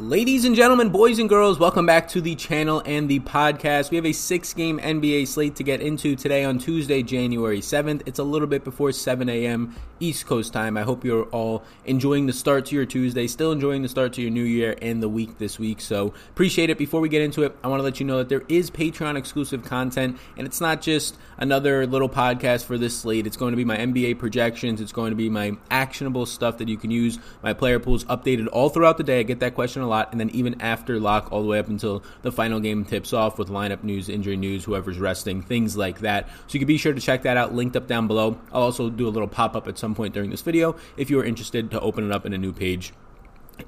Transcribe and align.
Ladies 0.00 0.44
and 0.44 0.54
gentlemen, 0.54 0.90
boys 0.90 1.18
and 1.18 1.28
girls, 1.28 1.58
welcome 1.58 1.84
back 1.84 2.06
to 2.06 2.20
the 2.20 2.36
channel 2.36 2.80
and 2.86 3.08
the 3.08 3.18
podcast. 3.18 3.90
We 3.90 3.96
have 3.96 4.06
a 4.06 4.12
six 4.12 4.54
game 4.54 4.78
NBA 4.78 5.26
slate 5.26 5.56
to 5.56 5.64
get 5.64 5.80
into 5.80 6.14
today 6.14 6.44
on 6.44 6.58
Tuesday, 6.58 7.02
January 7.02 7.58
7th. 7.58 8.02
It's 8.06 8.20
a 8.20 8.22
little 8.22 8.46
bit 8.46 8.62
before 8.62 8.92
7 8.92 9.28
a.m. 9.28 9.74
East 9.98 10.26
Coast 10.26 10.52
time. 10.52 10.76
I 10.76 10.82
hope 10.82 11.04
you're 11.04 11.24
all 11.24 11.64
enjoying 11.84 12.26
the 12.26 12.32
start 12.32 12.66
to 12.66 12.76
your 12.76 12.86
Tuesday, 12.86 13.26
still 13.26 13.50
enjoying 13.50 13.82
the 13.82 13.88
start 13.88 14.12
to 14.12 14.22
your 14.22 14.30
new 14.30 14.44
year 14.44 14.76
and 14.80 15.02
the 15.02 15.08
week 15.08 15.38
this 15.38 15.58
week. 15.58 15.80
So 15.80 16.14
appreciate 16.28 16.70
it. 16.70 16.78
Before 16.78 17.00
we 17.00 17.08
get 17.08 17.22
into 17.22 17.42
it, 17.42 17.56
I 17.64 17.66
want 17.66 17.80
to 17.80 17.84
let 17.84 17.98
you 17.98 18.06
know 18.06 18.18
that 18.18 18.28
there 18.28 18.44
is 18.48 18.70
Patreon 18.70 19.16
exclusive 19.16 19.64
content, 19.64 20.16
and 20.36 20.46
it's 20.46 20.60
not 20.60 20.80
just 20.80 21.16
another 21.38 21.88
little 21.88 22.08
podcast 22.08 22.66
for 22.66 22.78
this 22.78 22.96
slate. 22.96 23.26
It's 23.26 23.36
going 23.36 23.50
to 23.50 23.56
be 23.56 23.64
my 23.64 23.76
NBA 23.76 24.20
projections, 24.20 24.80
it's 24.80 24.92
going 24.92 25.10
to 25.10 25.16
be 25.16 25.28
my 25.28 25.56
actionable 25.72 26.24
stuff 26.24 26.58
that 26.58 26.68
you 26.68 26.76
can 26.76 26.92
use, 26.92 27.18
my 27.42 27.52
player 27.52 27.80
pools 27.80 28.04
updated 28.04 28.46
all 28.52 28.68
throughout 28.68 28.96
the 28.96 29.02
day. 29.02 29.18
I 29.18 29.22
get 29.24 29.40
that 29.40 29.56
question 29.56 29.82
lot, 29.88 30.12
and 30.12 30.20
then 30.20 30.30
even 30.30 30.60
after 30.60 31.00
lock, 31.00 31.32
all 31.32 31.42
the 31.42 31.48
way 31.48 31.58
up 31.58 31.68
until 31.68 32.02
the 32.22 32.32
final 32.32 32.60
game 32.60 32.84
tips 32.84 33.12
off 33.12 33.38
with 33.38 33.48
lineup 33.48 33.82
news, 33.82 34.08
injury 34.08 34.36
news, 34.36 34.64
whoever's 34.64 34.98
resting, 34.98 35.42
things 35.42 35.76
like 35.76 36.00
that. 36.00 36.28
So 36.28 36.54
you 36.54 36.60
can 36.60 36.68
be 36.68 36.78
sure 36.78 36.92
to 36.92 37.00
check 37.00 37.22
that 37.22 37.36
out, 37.36 37.54
linked 37.54 37.76
up 37.76 37.86
down 37.86 38.06
below. 38.06 38.38
I'll 38.52 38.62
also 38.62 38.90
do 38.90 39.08
a 39.08 39.10
little 39.10 39.28
pop 39.28 39.56
up 39.56 39.66
at 39.68 39.78
some 39.78 39.94
point 39.94 40.14
during 40.14 40.30
this 40.30 40.42
video 40.42 40.76
if 40.96 41.10
you 41.10 41.18
are 41.20 41.24
interested 41.24 41.70
to 41.70 41.80
open 41.80 42.04
it 42.04 42.12
up 42.12 42.26
in 42.26 42.32
a 42.32 42.38
new 42.38 42.52
page 42.52 42.92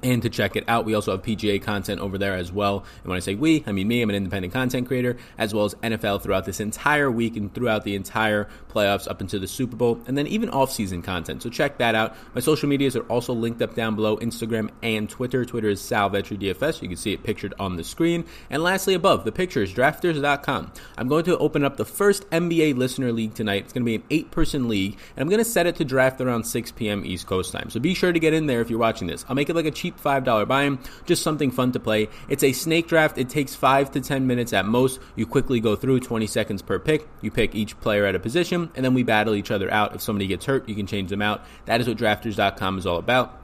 and 0.03 0.21
to 0.21 0.29
check 0.29 0.55
it 0.55 0.63
out. 0.67 0.85
We 0.85 0.93
also 0.93 1.11
have 1.11 1.21
PGA 1.21 1.61
content 1.61 2.01
over 2.01 2.17
there 2.17 2.35
as 2.35 2.51
well. 2.51 2.83
And 3.03 3.07
when 3.07 3.17
I 3.17 3.19
say 3.19 3.35
we, 3.35 3.63
I 3.67 3.71
mean 3.71 3.87
me. 3.87 4.01
I'm 4.01 4.09
an 4.09 4.15
independent 4.15 4.53
content 4.53 4.87
creator, 4.87 5.17
as 5.37 5.53
well 5.53 5.65
as 5.65 5.75
NFL 5.75 6.21
throughout 6.21 6.45
this 6.45 6.59
entire 6.59 7.09
week 7.09 7.35
and 7.35 7.53
throughout 7.53 7.83
the 7.83 7.95
entire 7.95 8.47
playoffs 8.69 9.09
up 9.09 9.21
into 9.21 9.39
the 9.39 9.47
Super 9.47 9.75
Bowl, 9.75 9.99
and 10.07 10.17
then 10.17 10.27
even 10.27 10.49
off-season 10.49 11.01
content. 11.01 11.43
So 11.43 11.49
check 11.49 11.77
that 11.79 11.95
out. 11.95 12.15
My 12.33 12.41
social 12.41 12.69
medias 12.69 12.95
are 12.95 13.03
also 13.03 13.33
linked 13.33 13.61
up 13.61 13.75
down 13.75 13.95
below: 13.95 14.17
Instagram 14.17 14.69
and 14.81 15.09
Twitter. 15.09 15.45
Twitter 15.45 15.69
is 15.69 15.81
Sal 15.81 16.09
Vetri 16.09 16.39
DFS. 16.39 16.81
You 16.81 16.87
can 16.87 16.97
see 16.97 17.13
it 17.13 17.23
pictured 17.23 17.53
on 17.59 17.75
the 17.75 17.83
screen. 17.83 18.25
And 18.49 18.63
lastly, 18.63 18.93
above 18.93 19.25
the 19.25 19.31
picture 19.31 19.61
is 19.61 19.73
Drafters.com. 19.73 20.71
I'm 20.97 21.07
going 21.07 21.25
to 21.25 21.37
open 21.37 21.63
up 21.63 21.77
the 21.77 21.85
first 21.85 22.29
NBA 22.29 22.77
listener 22.77 23.11
league 23.11 23.33
tonight. 23.33 23.63
It's 23.63 23.73
going 23.73 23.83
to 23.83 23.85
be 23.85 23.95
an 23.95 24.03
eight-person 24.09 24.67
league, 24.67 24.97
and 25.15 25.21
I'm 25.21 25.29
going 25.29 25.43
to 25.43 25.49
set 25.49 25.67
it 25.67 25.75
to 25.77 25.85
draft 25.85 26.21
around 26.21 26.43
6 26.45 26.71
p.m. 26.73 27.05
East 27.05 27.27
Coast 27.27 27.51
time. 27.51 27.69
So 27.69 27.79
be 27.79 27.93
sure 27.93 28.11
to 28.11 28.19
get 28.19 28.33
in 28.33 28.45
there 28.47 28.61
if 28.61 28.69
you're 28.69 28.79
watching 28.79 29.07
this. 29.07 29.25
I'll 29.27 29.35
make 29.35 29.49
it 29.49 29.55
like 29.55 29.65
a 29.65 29.71
cheap 29.81 29.99
$5 29.99 30.47
buy-in, 30.47 30.79
just 31.05 31.23
something 31.23 31.49
fun 31.49 31.71
to 31.71 31.79
play. 31.79 32.09
It's 32.29 32.43
a 32.43 32.51
snake 32.51 32.87
draft. 32.87 33.17
It 33.17 33.29
takes 33.29 33.55
5 33.55 33.91
to 33.91 34.01
10 34.01 34.27
minutes 34.27 34.53
at 34.53 34.65
most. 34.65 34.99
You 35.15 35.25
quickly 35.25 35.59
go 35.59 35.75
through 35.75 36.01
20 36.01 36.27
seconds 36.27 36.61
per 36.61 36.77
pick. 36.77 37.07
You 37.21 37.31
pick 37.31 37.55
each 37.55 37.79
player 37.81 38.05
at 38.05 38.15
a 38.15 38.19
position, 38.19 38.69
and 38.75 38.85
then 38.85 38.93
we 38.93 39.03
battle 39.03 39.33
each 39.33 39.49
other 39.49 39.71
out. 39.71 39.95
If 39.95 40.01
somebody 40.01 40.27
gets 40.27 40.45
hurt, 40.45 40.69
you 40.69 40.75
can 40.75 40.85
change 40.85 41.09
them 41.09 41.21
out. 41.21 41.43
That 41.65 41.81
is 41.81 41.87
what 41.87 41.97
drafters.com 41.97 42.77
is 42.77 42.85
all 42.85 42.97
about. 42.97 43.40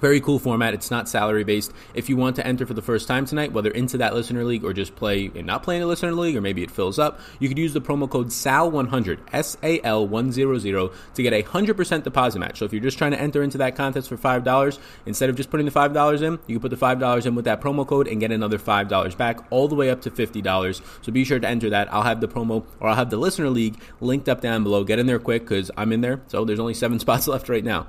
Very 0.00 0.20
cool 0.20 0.38
format. 0.38 0.74
It's 0.74 0.90
not 0.90 1.08
salary 1.08 1.42
based. 1.42 1.72
If 1.94 2.10
you 2.10 2.16
want 2.18 2.36
to 2.36 2.46
enter 2.46 2.66
for 2.66 2.74
the 2.74 2.82
first 2.82 3.08
time 3.08 3.24
tonight, 3.24 3.52
whether 3.52 3.70
into 3.70 3.96
that 3.98 4.14
listener 4.14 4.44
league 4.44 4.62
or 4.62 4.74
just 4.74 4.94
play 4.94 5.30
and 5.34 5.46
not 5.46 5.62
play 5.62 5.76
in 5.76 5.82
a 5.82 5.86
listener 5.86 6.12
league, 6.12 6.36
or 6.36 6.42
maybe 6.42 6.62
it 6.62 6.70
fills 6.70 6.98
up, 6.98 7.18
you 7.40 7.48
could 7.48 7.56
use 7.56 7.72
the 7.72 7.80
promo 7.80 8.08
code 8.08 8.28
SAL100, 8.28 9.20
S 9.32 9.56
A 9.62 9.80
L 9.82 10.06
100, 10.06 10.90
to 11.14 11.22
get 11.22 11.32
a 11.32 11.42
100% 11.42 12.02
deposit 12.02 12.38
match. 12.38 12.58
So 12.58 12.66
if 12.66 12.72
you're 12.72 12.82
just 12.82 12.98
trying 12.98 13.12
to 13.12 13.20
enter 13.20 13.42
into 13.42 13.56
that 13.58 13.74
contest 13.74 14.08
for 14.08 14.18
$5, 14.18 14.78
instead 15.06 15.30
of 15.30 15.36
just 15.36 15.50
putting 15.50 15.64
the 15.64 15.72
$5 15.72 16.22
in, 16.22 16.38
you 16.46 16.58
can 16.58 16.60
put 16.60 16.70
the 16.70 16.76
$5 16.76 17.26
in 17.26 17.34
with 17.34 17.46
that 17.46 17.62
promo 17.62 17.86
code 17.86 18.06
and 18.06 18.20
get 18.20 18.30
another 18.30 18.58
$5 18.58 19.16
back, 19.16 19.40
all 19.50 19.66
the 19.66 19.74
way 19.74 19.88
up 19.88 20.02
to 20.02 20.10
$50. 20.10 20.82
So 21.00 21.10
be 21.12 21.24
sure 21.24 21.38
to 21.38 21.48
enter 21.48 21.70
that. 21.70 21.92
I'll 21.92 22.02
have 22.02 22.20
the 22.20 22.28
promo 22.28 22.66
or 22.80 22.90
I'll 22.90 22.96
have 22.96 23.08
the 23.08 23.16
listener 23.16 23.48
league 23.48 23.80
linked 24.00 24.28
up 24.28 24.42
down 24.42 24.62
below. 24.62 24.84
Get 24.84 24.98
in 24.98 25.06
there 25.06 25.18
quick 25.18 25.42
because 25.42 25.70
I'm 25.76 25.90
in 25.92 26.02
there. 26.02 26.20
So 26.26 26.44
there's 26.44 26.60
only 26.60 26.74
seven 26.74 26.98
spots 27.06 27.26
left 27.26 27.48
right 27.48 27.64
now. 27.64 27.86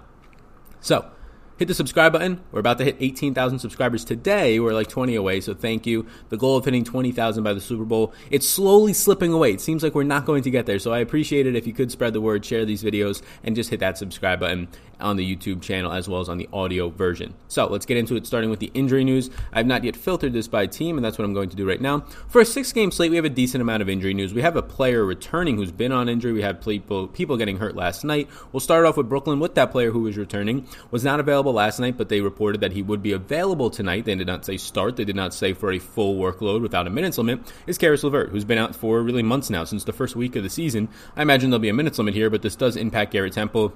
So, 0.79 1.09
hit 1.57 1.67
the 1.67 1.73
subscribe 1.73 2.13
button. 2.13 2.41
We're 2.51 2.59
about 2.59 2.77
to 2.79 2.83
hit 2.83 2.97
18,000 2.99 3.59
subscribers 3.59 4.05
today. 4.05 4.59
We're 4.59 4.73
like 4.73 4.87
20 4.87 5.15
away, 5.15 5.41
so 5.41 5.53
thank 5.53 5.85
you. 5.85 6.05
The 6.29 6.37
goal 6.37 6.57
of 6.57 6.65
hitting 6.65 6.83
20,000 6.83 7.43
by 7.43 7.53
the 7.53 7.61
Super 7.61 7.85
Bowl, 7.85 8.13
it's 8.31 8.47
slowly 8.47 8.93
slipping 8.93 9.33
away. 9.33 9.51
It 9.51 9.61
seems 9.61 9.83
like 9.83 9.95
we're 9.95 10.03
not 10.03 10.25
going 10.25 10.43
to 10.43 10.51
get 10.51 10.65
there, 10.65 10.79
so 10.79 10.93
I 10.93 10.99
appreciate 10.99 11.47
it 11.47 11.55
if 11.55 11.65
you 11.65 11.73
could 11.73 11.91
spread 11.91 12.13
the 12.13 12.21
word, 12.21 12.45
share 12.45 12.65
these 12.65 12.83
videos, 12.83 13.21
and 13.43 13.55
just 13.55 13.69
hit 13.69 13.79
that 13.79 13.97
subscribe 13.97 14.39
button 14.39 14.67
on 14.99 15.15
the 15.15 15.35
YouTube 15.35 15.61
channel 15.61 15.91
as 15.91 16.07
well 16.07 16.21
as 16.21 16.29
on 16.29 16.37
the 16.37 16.49
audio 16.51 16.89
version. 16.89 17.33
So 17.47 17.67
let's 17.67 17.85
get 17.85 17.97
into 17.97 18.15
it, 18.15 18.25
starting 18.25 18.49
with 18.49 18.59
the 18.59 18.71
injury 18.73 19.03
news. 19.03 19.29
I've 19.53 19.67
not 19.67 19.83
yet 19.83 19.95
filtered 19.95 20.33
this 20.33 20.47
by 20.47 20.65
team, 20.65 20.97
and 20.97 21.05
that's 21.05 21.17
what 21.17 21.25
I'm 21.25 21.33
going 21.33 21.49
to 21.49 21.55
do 21.55 21.67
right 21.67 21.81
now. 21.81 22.01
For 22.27 22.41
a 22.41 22.45
six 22.45 22.73
game 22.73 22.91
slate, 22.91 23.11
we 23.11 23.15
have 23.15 23.25
a 23.25 23.29
decent 23.29 23.61
amount 23.61 23.81
of 23.81 23.89
injury 23.89 24.13
news. 24.13 24.33
We 24.33 24.41
have 24.41 24.55
a 24.55 24.61
player 24.61 25.05
returning 25.05 25.57
who's 25.57 25.71
been 25.71 25.91
on 25.91 26.09
injury. 26.09 26.33
We 26.33 26.41
have 26.41 26.61
people, 26.61 27.07
people 27.07 27.37
getting 27.37 27.57
hurt 27.57 27.75
last 27.75 28.03
night. 28.03 28.29
We'll 28.51 28.59
start 28.59 28.85
off 28.85 28.97
with 28.97 29.09
Brooklyn 29.09 29.39
with 29.39 29.55
that 29.55 29.71
player 29.71 29.91
who 29.91 30.01
was 30.01 30.17
returning. 30.17 30.67
Was 30.91 31.03
not 31.03 31.19
available 31.19 31.46
last 31.53 31.79
night, 31.79 31.97
but 31.97 32.09
they 32.09 32.21
reported 32.21 32.61
that 32.61 32.71
he 32.71 32.81
would 32.81 33.01
be 33.01 33.11
available 33.11 33.69
tonight. 33.69 34.05
They 34.05 34.15
did 34.15 34.27
not 34.27 34.45
say 34.45 34.57
start. 34.57 34.95
They 34.95 35.05
did 35.05 35.15
not 35.15 35.33
say 35.33 35.53
for 35.53 35.71
a 35.71 35.79
full 35.79 36.15
workload 36.15 36.61
without 36.61 36.87
a 36.87 36.89
minutes 36.89 37.17
limit. 37.17 37.39
Is 37.65 37.77
Caris 37.77 38.03
LeVert, 38.03 38.29
who's 38.29 38.45
been 38.45 38.57
out 38.57 38.75
for 38.75 39.01
really 39.01 39.23
months 39.23 39.49
now, 39.49 39.63
since 39.63 39.83
the 39.83 39.93
first 39.93 40.15
week 40.15 40.35
of 40.35 40.43
the 40.43 40.49
season. 40.49 40.89
I 41.15 41.21
imagine 41.21 41.49
there'll 41.49 41.59
be 41.61 41.69
a 41.69 41.73
minutes 41.73 41.97
limit 41.97 42.13
here, 42.13 42.29
but 42.29 42.41
this 42.41 42.55
does 42.55 42.75
impact 42.75 43.11
Garrett 43.11 43.33
Temple. 43.33 43.73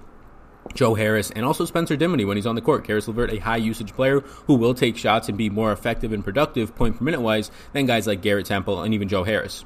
Joe 0.75 0.93
Harris, 0.93 1.31
and 1.31 1.43
also 1.43 1.65
Spencer 1.65 1.97
Dinwiddie 1.97 2.25
when 2.25 2.37
he's 2.37 2.45
on 2.45 2.55
the 2.55 2.61
court. 2.61 2.85
Caris 2.85 3.07
LeVert, 3.07 3.33
a 3.33 3.39
high 3.39 3.57
usage 3.57 3.93
player 3.93 4.19
who 4.45 4.55
will 4.55 4.75
take 4.75 4.95
shots 4.95 5.27
and 5.27 5.37
be 5.37 5.49
more 5.49 5.71
effective 5.71 6.13
and 6.13 6.23
productive 6.23 6.75
point 6.75 6.97
per 6.97 7.03
minute 7.03 7.21
wise 7.21 7.49
than 7.73 7.87
guys 7.87 8.05
like 8.05 8.21
Garrett 8.21 8.45
Temple 8.45 8.83
and 8.83 8.93
even 8.93 9.09
Joe 9.09 9.23
Harris. 9.23 9.65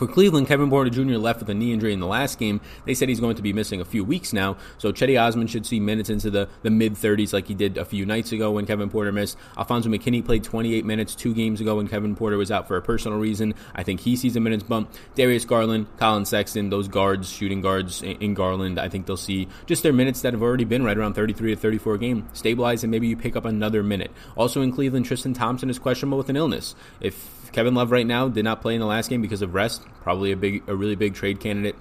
For 0.00 0.06
Cleveland, 0.06 0.46
Kevin 0.46 0.70
Porter 0.70 0.88
Jr. 0.88 1.18
left 1.18 1.40
with 1.40 1.50
a 1.50 1.54
knee 1.54 1.74
injury 1.74 1.92
in 1.92 2.00
the 2.00 2.06
last 2.06 2.38
game. 2.38 2.62
They 2.86 2.94
said 2.94 3.10
he's 3.10 3.20
going 3.20 3.36
to 3.36 3.42
be 3.42 3.52
missing 3.52 3.82
a 3.82 3.84
few 3.84 4.02
weeks 4.02 4.32
now. 4.32 4.56
So 4.78 4.92
Cedi 4.92 5.22
Osman 5.22 5.46
should 5.46 5.66
see 5.66 5.78
minutes 5.78 6.08
into 6.08 6.30
the, 6.30 6.48
the 6.62 6.70
mid 6.70 6.94
30s 6.94 7.34
like 7.34 7.48
he 7.48 7.54
did 7.54 7.76
a 7.76 7.84
few 7.84 8.06
nights 8.06 8.32
ago 8.32 8.50
when 8.52 8.64
Kevin 8.64 8.88
Porter 8.88 9.12
missed. 9.12 9.36
Alfonzo 9.58 9.90
McKinnie 9.90 10.24
played 10.24 10.42
28 10.42 10.86
minutes 10.86 11.14
two 11.14 11.34
games 11.34 11.60
ago 11.60 11.76
when 11.76 11.86
Kevin 11.86 12.16
Porter 12.16 12.38
was 12.38 12.50
out 12.50 12.66
for 12.66 12.78
a 12.78 12.80
personal 12.80 13.18
reason. 13.18 13.52
I 13.74 13.82
think 13.82 14.00
he 14.00 14.16
sees 14.16 14.34
a 14.36 14.40
minutes 14.40 14.62
bump. 14.62 14.90
Darius 15.16 15.44
Garland, 15.44 15.86
Collin 15.98 16.24
Sexton, 16.24 16.70
those 16.70 16.88
guards, 16.88 17.30
shooting 17.30 17.60
guards 17.60 18.00
in 18.00 18.32
Garland, 18.32 18.80
I 18.80 18.88
think 18.88 19.04
they'll 19.04 19.18
see 19.18 19.48
just 19.66 19.82
their 19.82 19.92
minutes 19.92 20.22
that 20.22 20.32
have 20.32 20.42
already 20.42 20.64
been 20.64 20.82
right 20.82 20.96
around 20.96 21.12
33 21.12 21.54
to 21.54 21.60
34 21.60 21.94
a 21.96 21.98
game 21.98 22.26
stabilize 22.32 22.82
and 22.84 22.90
maybe 22.90 23.06
you 23.06 23.18
pick 23.18 23.36
up 23.36 23.44
another 23.44 23.82
minute. 23.82 24.12
Also 24.34 24.62
in 24.62 24.72
Cleveland, 24.72 25.04
Tristan 25.04 25.34
Thompson 25.34 25.68
is 25.68 25.78
questionable 25.78 26.16
with 26.16 26.30
an 26.30 26.36
illness. 26.36 26.74
If 27.02 27.36
Kevin 27.52 27.74
Love 27.74 27.90
right 27.90 28.06
now 28.06 28.28
did 28.28 28.44
not 28.44 28.62
play 28.62 28.74
in 28.74 28.80
the 28.80 28.86
last 28.86 29.10
game 29.10 29.22
because 29.22 29.42
of 29.42 29.54
rest. 29.54 29.82
Probably 30.02 30.32
a 30.32 30.36
big, 30.36 30.62
a 30.68 30.74
really 30.74 30.96
big 30.96 31.14
trade 31.14 31.40
candidate 31.40 31.76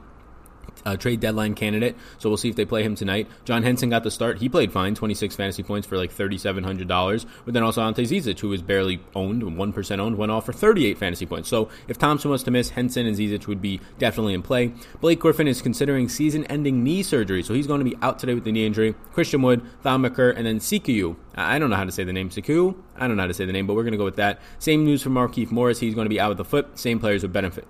uh, 0.85 0.97
trade 0.97 1.19
deadline 1.19 1.55
candidate. 1.55 1.95
So 2.17 2.29
we'll 2.29 2.37
see 2.37 2.49
if 2.49 2.55
they 2.55 2.65
play 2.65 2.83
him 2.83 2.95
tonight. 2.95 3.27
John 3.45 3.63
Henson 3.63 3.89
got 3.89 4.03
the 4.03 4.11
start. 4.11 4.39
He 4.39 4.49
played 4.49 4.71
fine, 4.71 4.95
26 4.95 5.35
fantasy 5.35 5.63
points 5.63 5.87
for 5.87 5.97
like 5.97 6.15
$3,700. 6.15 7.25
But 7.45 7.53
then 7.53 7.63
also 7.63 7.81
Ante 7.81 8.03
Zizic, 8.03 8.39
who 8.39 8.49
was 8.49 8.61
barely 8.61 9.01
owned, 9.15 9.43
1% 9.43 9.99
owned, 9.99 10.17
went 10.17 10.31
off 10.31 10.45
for 10.45 10.53
38 10.53 10.97
fantasy 10.97 11.25
points. 11.25 11.49
So 11.49 11.69
if 11.87 11.97
Thompson 11.97 12.31
was 12.31 12.43
to 12.43 12.51
miss, 12.51 12.69
Henson 12.69 13.05
and 13.05 13.17
Zizic 13.17 13.47
would 13.47 13.61
be 13.61 13.79
definitely 13.97 14.33
in 14.33 14.41
play. 14.41 14.73
Blake 15.01 15.19
Griffin 15.19 15.47
is 15.47 15.61
considering 15.61 16.09
season 16.09 16.45
ending 16.45 16.83
knee 16.83 17.03
surgery. 17.03 17.43
So 17.43 17.53
he's 17.53 17.67
going 17.67 17.79
to 17.79 17.85
be 17.85 17.97
out 18.01 18.19
today 18.19 18.33
with 18.33 18.43
the 18.43 18.51
knee 18.51 18.65
injury. 18.65 18.95
Christian 19.13 19.41
Wood, 19.41 19.61
Thon 19.81 20.01
Maker, 20.01 20.29
and 20.29 20.45
then 20.45 20.59
Sikiu. 20.59 21.15
I 21.35 21.59
don't 21.59 21.69
know 21.69 21.75
how 21.75 21.85
to 21.85 21.91
say 21.91 22.03
the 22.03 22.13
name. 22.13 22.29
Siku? 22.29 22.75
I 22.97 23.07
don't 23.07 23.15
know 23.15 23.23
how 23.23 23.27
to 23.27 23.33
say 23.33 23.45
the 23.45 23.53
name, 23.53 23.65
but 23.65 23.75
we're 23.75 23.83
going 23.83 23.93
to 23.93 23.97
go 23.97 24.05
with 24.05 24.17
that. 24.17 24.39
Same 24.59 24.83
news 24.83 25.01
for 25.01 25.09
Markieff 25.09 25.51
Morris. 25.51 25.79
He's 25.79 25.95
going 25.95 26.05
to 26.05 26.09
be 26.09 26.19
out 26.19 26.29
with 26.29 26.37
the 26.37 26.45
foot. 26.45 26.77
Same 26.77 26.99
players 26.99 27.21
would 27.21 27.31
benefit. 27.31 27.65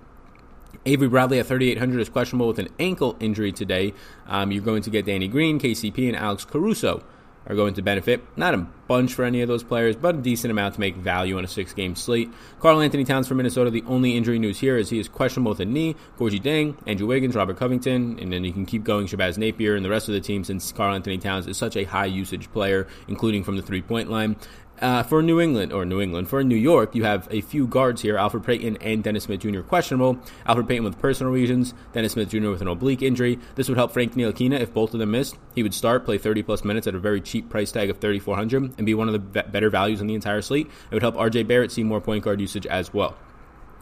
Avery 0.86 1.08
Bradley 1.08 1.38
at 1.38 1.46
3,800 1.46 2.00
is 2.00 2.08
questionable 2.08 2.48
with 2.48 2.58
an 2.58 2.68
ankle 2.78 3.16
injury 3.20 3.52
today. 3.52 3.92
Um, 4.26 4.52
you're 4.52 4.62
going 4.62 4.82
to 4.82 4.90
get 4.90 5.06
Danny 5.06 5.28
Green, 5.28 5.58
KCP, 5.58 6.08
and 6.08 6.16
Alex 6.16 6.44
Caruso 6.44 7.04
are 7.46 7.54
going 7.54 7.74
to 7.74 7.82
benefit. 7.82 8.22
Not 8.36 8.54
a 8.54 8.58
bunch 8.86 9.14
for 9.14 9.24
any 9.24 9.40
of 9.40 9.48
those 9.48 9.62
players, 9.62 9.96
but 9.96 10.14
a 10.14 10.18
decent 10.18 10.50
amount 10.50 10.74
to 10.74 10.80
make 10.80 10.96
value 10.96 11.38
on 11.38 11.44
a 11.44 11.48
six 11.48 11.72
game 11.72 11.96
slate. 11.96 12.30
Karl-Anthony 12.60 13.04
Towns 13.04 13.26
for 13.26 13.34
Minnesota, 13.34 13.70
the 13.70 13.84
only 13.86 14.16
injury 14.16 14.38
news 14.38 14.60
here 14.60 14.76
is 14.76 14.90
he 14.90 14.98
is 14.98 15.08
questionable 15.08 15.50
with 15.50 15.60
a 15.60 15.64
knee. 15.64 15.96
Gorgui 16.18 16.40
Dieng, 16.40 16.76
Andrew 16.86 17.06
Wiggins, 17.06 17.34
Robert 17.34 17.56
Covington, 17.56 18.18
and 18.20 18.32
then 18.32 18.44
you 18.44 18.52
can 18.52 18.66
keep 18.66 18.84
going 18.84 19.06
Shabazz 19.06 19.38
Napier 19.38 19.74
and 19.74 19.84
the 19.84 19.90
rest 19.90 20.08
of 20.08 20.14
the 20.14 20.20
team 20.20 20.44
since 20.44 20.70
Karl-Anthony 20.72 21.18
Towns 21.18 21.46
is 21.46 21.56
such 21.56 21.76
a 21.76 21.84
high 21.84 22.06
usage 22.06 22.50
player, 22.52 22.86
including 23.08 23.42
from 23.42 23.56
the 23.56 23.62
three 23.62 23.82
point 23.82 24.10
line. 24.10 24.36
Uh, 24.80 25.02
for 25.02 25.22
New 25.22 25.38
England, 25.40 25.74
or 25.74 25.84
New 25.84 26.00
England, 26.00 26.26
for 26.26 26.42
New 26.42 26.56
York, 26.56 26.94
you 26.94 27.04
have 27.04 27.28
a 27.30 27.42
few 27.42 27.66
guards 27.66 28.00
here 28.00 28.16
Elfrid 28.16 28.46
Payton 28.46 28.78
and 28.78 29.04
Dennis 29.04 29.24
Smith 29.24 29.40
Jr. 29.40 29.60
questionable. 29.60 30.18
Elfrid 30.48 30.68
Payton 30.68 30.84
with 30.84 30.98
personal 30.98 31.30
reasons, 31.30 31.74
Dennis 31.92 32.12
Smith 32.12 32.30
Jr. 32.30 32.48
with 32.48 32.62
an 32.62 32.68
oblique 32.68 33.02
injury. 33.02 33.38
This 33.56 33.68
would 33.68 33.76
help 33.76 33.92
Frank 33.92 34.14
Ntilikina 34.14 34.58
if 34.58 34.72
both 34.72 34.94
of 34.94 35.00
them 35.00 35.10
missed. 35.10 35.36
He 35.54 35.62
would 35.62 35.74
start, 35.74 36.06
play 36.06 36.16
30 36.16 36.42
plus 36.44 36.64
minutes 36.64 36.86
at 36.86 36.94
a 36.94 36.98
very 36.98 37.20
cheap 37.20 37.50
price 37.50 37.70
tag 37.70 37.90
of 37.90 37.98
3400 37.98 38.78
and 38.78 38.86
be 38.86 38.94
one 38.94 39.08
of 39.08 39.12
the 39.12 39.42
better 39.42 39.68
values 39.68 40.00
in 40.00 40.06
the 40.06 40.14
entire 40.14 40.40
slate. 40.40 40.66
It 40.90 40.94
would 40.94 41.02
help 41.02 41.16
RJ 41.16 41.46
Barrett 41.46 41.72
see 41.72 41.84
more 41.84 42.00
point 42.00 42.24
guard 42.24 42.40
usage 42.40 42.66
as 42.66 42.94
well. 42.94 43.18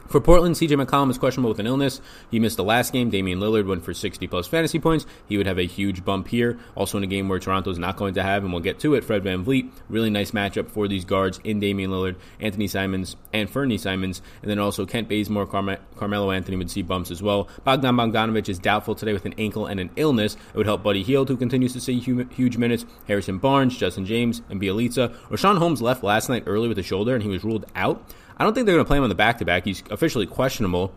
For 0.09 0.19
Portland, 0.19 0.55
CJ 0.55 0.83
McCollum 0.83 1.11
is 1.11 1.19
questionable 1.19 1.51
with 1.51 1.59
an 1.59 1.67
illness. 1.67 2.01
He 2.31 2.39
missed 2.39 2.57
the 2.57 2.63
last 2.63 2.91
game. 2.91 3.11
Damian 3.11 3.39
Lillard 3.39 3.67
went 3.67 3.85
for 3.85 3.93
60 3.93 4.25
plus 4.25 4.47
fantasy 4.47 4.79
points. 4.79 5.05
He 5.27 5.37
would 5.37 5.45
have 5.45 5.59
a 5.59 5.67
huge 5.67 6.03
bump 6.03 6.29
here. 6.29 6.57
Also 6.73 6.97
in 6.97 7.03
a 7.03 7.07
game 7.07 7.29
where 7.29 7.37
Toronto 7.37 7.69
is 7.69 7.77
not 7.77 7.95
going 7.95 8.15
to 8.15 8.23
have, 8.23 8.43
and 8.43 8.51
we'll 8.51 8.63
get 8.63 8.79
to 8.79 8.95
it, 8.95 9.03
Fred 9.03 9.23
VanVleet. 9.23 9.69
Really 9.87 10.09
nice 10.09 10.31
matchup 10.31 10.71
for 10.71 10.87
these 10.87 11.05
guards 11.05 11.39
in 11.43 11.59
Damian 11.59 11.91
Lillard, 11.91 12.15
Anthony 12.39 12.67
Simons, 12.67 13.17
and 13.33 13.51
Fernie 13.51 13.77
Simons. 13.77 14.23
And 14.41 14.49
then 14.49 14.57
also 14.57 14.83
Kent 14.83 15.09
Bazemore, 15.09 15.45
Carme- 15.45 15.77
Carmelo 15.95 16.31
Anthony 16.31 16.57
would 16.57 16.71
see 16.71 16.81
bumps 16.81 17.11
as 17.11 17.21
well. 17.21 17.47
Bogdan 17.63 17.95
Bogdanovic 17.95 18.49
is 18.49 18.57
doubtful 18.57 18.95
today 18.95 19.13
with 19.13 19.25
an 19.25 19.35
ankle 19.37 19.67
and 19.67 19.79
an 19.79 19.91
illness. 19.95 20.33
It 20.33 20.57
would 20.57 20.65
help 20.65 20.81
Buddy 20.81 21.03
Hield, 21.03 21.29
who 21.29 21.37
continues 21.37 21.73
to 21.73 21.79
see 21.79 21.99
huge 21.99 22.57
minutes. 22.57 22.83
Harrison 23.07 23.37
Barnes, 23.37 23.77
Justin 23.77 24.07
James, 24.07 24.41
and 24.49 24.59
Bjelica. 24.59 25.15
Richaun 25.29 25.59
Holmes 25.59 25.83
left 25.83 26.03
last 26.03 26.29
night 26.29 26.45
early 26.47 26.67
with 26.67 26.79
a 26.79 26.83
shoulder, 26.83 27.13
and 27.13 27.21
he 27.21 27.29
was 27.29 27.43
ruled 27.43 27.67
out. 27.75 28.03
I 28.39 28.45
don't 28.45 28.53
think 28.53 28.65
they're 28.65 28.75
going 28.75 28.85
to 28.85 28.87
play 28.87 28.97
him 28.97 29.03
on 29.03 29.09
the 29.09 29.15
back 29.15 29.39
to 29.39 29.45
back. 29.45 29.65
He's 29.65 29.83
officially 29.91 30.25
questionable. 30.25 30.93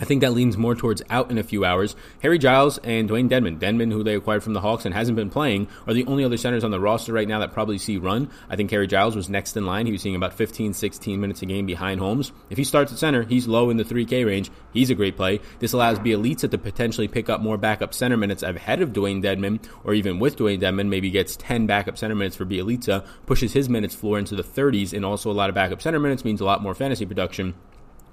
I 0.00 0.04
think 0.04 0.22
that 0.22 0.32
leans 0.32 0.56
more 0.56 0.74
towards 0.74 1.02
out 1.10 1.30
in 1.30 1.36
a 1.36 1.42
few 1.42 1.64
hours. 1.64 1.94
Harry 2.22 2.38
Giles 2.38 2.78
and 2.78 3.08
Dewayne 3.08 3.28
Dedmon, 3.28 3.58
Dedmon, 3.58 3.92
who 3.92 4.02
they 4.02 4.14
acquired 4.14 4.42
from 4.42 4.54
the 4.54 4.60
Hawks 4.62 4.86
and 4.86 4.94
hasn't 4.94 5.16
been 5.16 5.28
playing, 5.28 5.68
are 5.86 5.92
the 5.92 6.06
only 6.06 6.24
other 6.24 6.38
centers 6.38 6.64
on 6.64 6.70
the 6.70 6.80
roster 6.80 7.12
right 7.12 7.28
now 7.28 7.38
that 7.40 7.52
probably 7.52 7.76
see 7.76 7.98
run. 7.98 8.30
I 8.48 8.56
think 8.56 8.70
Harry 8.70 8.86
Giles 8.86 9.14
was 9.14 9.28
next 9.28 9.58
in 9.58 9.66
line. 9.66 9.84
He 9.84 9.92
was 9.92 10.00
seeing 10.00 10.16
about 10.16 10.32
15, 10.32 10.72
16 10.72 11.20
minutes 11.20 11.42
a 11.42 11.46
game 11.46 11.66
behind 11.66 12.00
Holmes. 12.00 12.32
If 12.48 12.56
he 12.56 12.64
starts 12.64 12.92
at 12.92 12.98
center, 12.98 13.24
he's 13.24 13.46
low 13.46 13.68
in 13.68 13.76
the 13.76 13.84
3K 13.84 14.24
range. 14.24 14.50
He's 14.72 14.88
a 14.88 14.94
great 14.94 15.16
play. 15.16 15.40
This 15.58 15.74
allows 15.74 15.98
Bjelica 15.98 16.50
to 16.50 16.56
potentially 16.56 17.08
pick 17.08 17.28
up 17.28 17.42
more 17.42 17.58
backup 17.58 17.92
center 17.92 18.16
minutes 18.16 18.42
ahead 18.42 18.80
of 18.80 18.94
Dewayne 18.94 19.22
Dedmon, 19.22 19.62
or 19.84 19.92
even 19.92 20.18
with 20.18 20.36
Dewayne 20.36 20.60
Dedmon, 20.60 20.88
maybe 20.88 21.10
gets 21.10 21.36
10 21.36 21.66
backup 21.66 21.98
center 21.98 22.14
minutes 22.14 22.36
for 22.36 22.46
Bjelica, 22.46 23.04
pushes 23.26 23.52
his 23.52 23.68
minutes 23.68 23.94
floor 23.94 24.18
into 24.18 24.34
the 24.34 24.42
30s, 24.42 24.94
and 24.94 25.04
also 25.04 25.30
a 25.30 25.32
lot 25.32 25.50
of 25.50 25.54
backup 25.54 25.82
center 25.82 25.98
minutes 25.98 26.24
means 26.24 26.40
a 26.40 26.44
lot 26.46 26.62
more 26.62 26.74
fantasy 26.74 27.04
production 27.04 27.54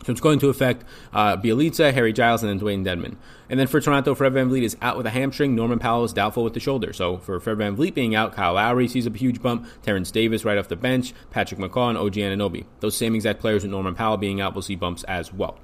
so 0.07 0.13
it's 0.13 0.21
going 0.21 0.39
to 0.39 0.47
affect 0.47 0.85
uh, 1.11 1.35
Bjelica, 1.35 1.93
Harry 1.93 2.13
Giles, 2.13 2.41
and 2.41 2.49
then 2.49 2.65
Dewayne 2.65 2.85
Dedmon. 2.85 3.17
And 3.49 3.59
then 3.59 3.67
for 3.67 3.81
Toronto, 3.81 4.15
Fred 4.15 4.31
Van 4.31 4.49
VanVleet 4.49 4.61
is 4.61 4.77
out 4.81 4.95
with 4.95 5.05
a 5.05 5.09
hamstring. 5.09 5.53
Norman 5.53 5.79
Powell 5.79 6.05
is 6.05 6.13
doubtful 6.13 6.45
with 6.45 6.53
the 6.53 6.61
shoulder. 6.61 6.93
So 6.93 7.17
for 7.17 7.41
Fred 7.41 7.57
Van 7.57 7.75
VanVleet 7.75 7.93
being 7.93 8.15
out, 8.15 8.31
Kyle 8.31 8.53
Lowry 8.53 8.87
sees 8.87 9.05
a 9.05 9.09
huge 9.09 9.41
bump. 9.41 9.67
Terence 9.83 10.09
Davis 10.09 10.45
right 10.45 10.57
off 10.57 10.69
the 10.69 10.77
bench. 10.77 11.13
Patrick 11.29 11.59
McCaw 11.59 11.89
and 11.89 11.97
OG 11.97 12.13
Anunoby. 12.13 12.63
Those 12.79 12.95
same 12.95 13.15
exact 13.15 13.41
players 13.41 13.63
with 13.63 13.71
Norman 13.71 13.95
Powell 13.95 14.15
being 14.15 14.39
out 14.39 14.55
will 14.55 14.61
see 14.61 14.77
bumps 14.77 15.03
as 15.03 15.33
well. 15.33 15.59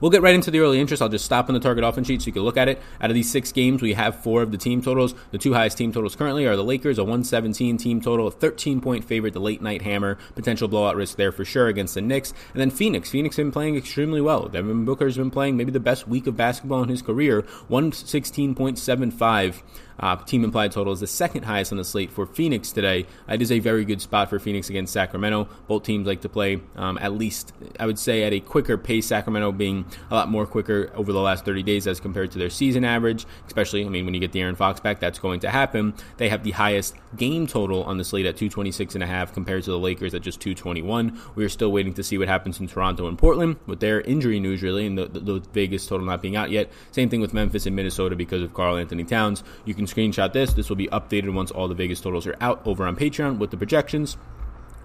We'll 0.00 0.10
get 0.10 0.22
right 0.22 0.34
into 0.34 0.50
the 0.50 0.60
early 0.60 0.80
interest. 0.80 1.02
I'll 1.02 1.08
just 1.08 1.24
stop 1.24 1.48
on 1.48 1.54
the 1.54 1.60
target 1.60 1.84
offense 1.84 2.06
sheet 2.06 2.22
so 2.22 2.26
you 2.26 2.32
can 2.32 2.42
look 2.42 2.56
at 2.56 2.68
it. 2.68 2.80
Out 3.00 3.10
of 3.10 3.14
these 3.14 3.30
six 3.30 3.52
games, 3.52 3.82
we 3.82 3.92
have 3.92 4.22
four 4.22 4.42
of 4.42 4.50
the 4.50 4.56
team 4.56 4.80
totals. 4.80 5.14
The 5.30 5.38
two 5.38 5.52
highest 5.52 5.76
team 5.76 5.92
totals 5.92 6.16
currently 6.16 6.46
are 6.46 6.56
the 6.56 6.64
Lakers, 6.64 6.98
a 6.98 7.04
117 7.04 7.76
team 7.76 8.00
total, 8.00 8.26
a 8.26 8.30
13 8.30 8.80
point 8.80 9.04
favorite, 9.04 9.34
the 9.34 9.40
late 9.40 9.60
night 9.60 9.82
hammer, 9.82 10.16
potential 10.34 10.68
blowout 10.68 10.96
risk 10.96 11.16
there 11.16 11.32
for 11.32 11.44
sure 11.44 11.68
against 11.68 11.94
the 11.94 12.00
Knicks. 12.00 12.32
And 12.54 12.60
then 12.60 12.70
Phoenix. 12.70 13.10
Phoenix 13.10 13.36
has 13.36 13.44
been 13.44 13.52
playing 13.52 13.76
extremely 13.76 14.20
well. 14.20 14.48
Devin 14.48 14.84
Booker's 14.84 15.16
been 15.18 15.30
playing 15.30 15.56
maybe 15.56 15.70
the 15.70 15.80
best 15.80 16.08
week 16.08 16.26
of 16.26 16.36
basketball 16.36 16.82
in 16.82 16.88
his 16.88 17.02
career, 17.02 17.42
116.75 17.68 19.62
uh, 20.00 20.16
team 20.16 20.44
implied 20.44 20.72
total 20.72 20.92
is 20.92 21.00
the 21.00 21.06
second 21.06 21.44
highest 21.44 21.72
on 21.72 21.78
the 21.78 21.84
slate 21.84 22.10
for 22.10 22.26
Phoenix 22.26 22.72
today. 22.72 23.06
It 23.28 23.42
is 23.42 23.52
a 23.52 23.58
very 23.58 23.84
good 23.84 24.00
spot 24.00 24.30
for 24.30 24.38
Phoenix 24.38 24.70
against 24.70 24.92
Sacramento. 24.92 25.48
Both 25.68 25.84
teams 25.84 26.06
like 26.06 26.22
to 26.22 26.28
play 26.28 26.60
um, 26.74 26.98
at 27.00 27.12
least, 27.12 27.52
I 27.78 27.86
would 27.86 27.98
say, 27.98 28.24
at 28.24 28.32
a 28.32 28.40
quicker 28.40 28.78
pace. 28.78 29.06
Sacramento 29.06 29.52
being 29.52 29.84
a 30.10 30.14
lot 30.14 30.28
more 30.28 30.46
quicker 30.46 30.90
over 30.94 31.12
the 31.12 31.20
last 31.20 31.44
30 31.44 31.62
days 31.62 31.86
as 31.86 32.00
compared 32.00 32.30
to 32.32 32.38
their 32.38 32.50
season 32.50 32.84
average. 32.84 33.26
Especially, 33.46 33.84
I 33.84 33.88
mean, 33.88 34.04
when 34.04 34.14
you 34.14 34.20
get 34.20 34.32
De'Aaron 34.32 34.56
Fox 34.56 34.80
back, 34.80 35.00
that's 35.00 35.18
going 35.18 35.40
to 35.40 35.50
happen. 35.50 35.94
They 36.16 36.28
have 36.28 36.42
the 36.42 36.52
highest 36.52 36.94
game 37.16 37.46
total 37.46 37.84
on 37.84 37.98
the 37.98 38.04
slate 38.04 38.26
at 38.26 38.36
226 38.36 38.94
and 38.94 39.04
a 39.04 39.06
half 39.06 39.32
compared 39.32 39.64
to 39.64 39.70
the 39.70 39.78
Lakers 39.78 40.14
at 40.14 40.22
just 40.22 40.40
221. 40.40 41.20
We 41.34 41.44
are 41.44 41.48
still 41.48 41.72
waiting 41.72 41.94
to 41.94 42.02
see 42.02 42.18
what 42.18 42.28
happens 42.28 42.60
in 42.60 42.68
Toronto 42.68 43.06
and 43.06 43.18
Portland 43.18 43.56
with 43.66 43.80
their 43.80 44.00
injury 44.02 44.40
news, 44.40 44.62
really, 44.62 44.86
and 44.86 44.96
the, 44.96 45.06
the, 45.06 45.20
the 45.20 45.40
Vegas 45.52 45.86
total 45.86 46.06
not 46.06 46.22
being 46.22 46.36
out 46.36 46.50
yet. 46.50 46.70
Same 46.92 47.08
thing 47.08 47.20
with 47.20 47.34
Memphis 47.34 47.66
and 47.66 47.76
Minnesota 47.76 48.16
because 48.16 48.42
of 48.42 48.54
Karl-Anthony 48.54 49.04
Towns. 49.04 49.42
You 49.64 49.74
can 49.74 49.86
screenshot 49.86 50.32
this. 50.32 50.52
This 50.52 50.68
will 50.68 50.76
be 50.76 50.88
updated 50.88 51.32
once 51.34 51.50
all 51.50 51.68
the 51.68 51.74
Vegas 51.74 52.00
totals 52.00 52.26
are 52.26 52.36
out 52.40 52.66
over 52.66 52.86
on 52.86 52.96
Patreon 52.96 53.38
with 53.38 53.50
the 53.50 53.56
projections 53.56 54.16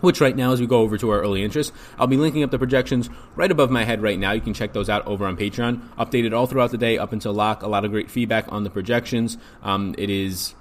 which 0.02 0.22
right 0.22 0.36
now, 0.36 0.52
as 0.52 0.60
we 0.60 0.68
go 0.68 0.82
over 0.82 0.98
to 0.98 1.10
our 1.10 1.22
early 1.22 1.44
interest, 1.44 1.74
I'll 1.98 2.08
be 2.08 2.18
linking 2.18 2.44
up 2.44 2.52
the 2.52 2.60
projections 2.60 3.10
right 3.36 3.52
above 3.52 3.70
my 3.70 3.84
head 3.84 4.02
right 4.02 4.20
now. 4.20 4.32
You 4.32 4.42
can 4.42 4.54
check 4.54 4.74
those 4.74 4.90
out 4.90 5.06
over 5.08 5.26
on 5.26 5.38
Patreon. 5.38 5.82
Updated 5.98 6.36
all 6.36 6.48
throughout 6.48 6.72
the 6.72 6.78
day 6.78 6.98
up 6.98 7.14
until 7.14 7.34
lock. 7.34 7.64
A 7.64 7.68
lot 7.68 7.86
of 7.86 7.92
great 7.92 8.12
feedback 8.12 8.46
on 8.50 8.64
the 8.64 8.70
projections. 8.70 9.38
Um, 9.64 9.96
it 9.98 10.10
is 10.10 10.54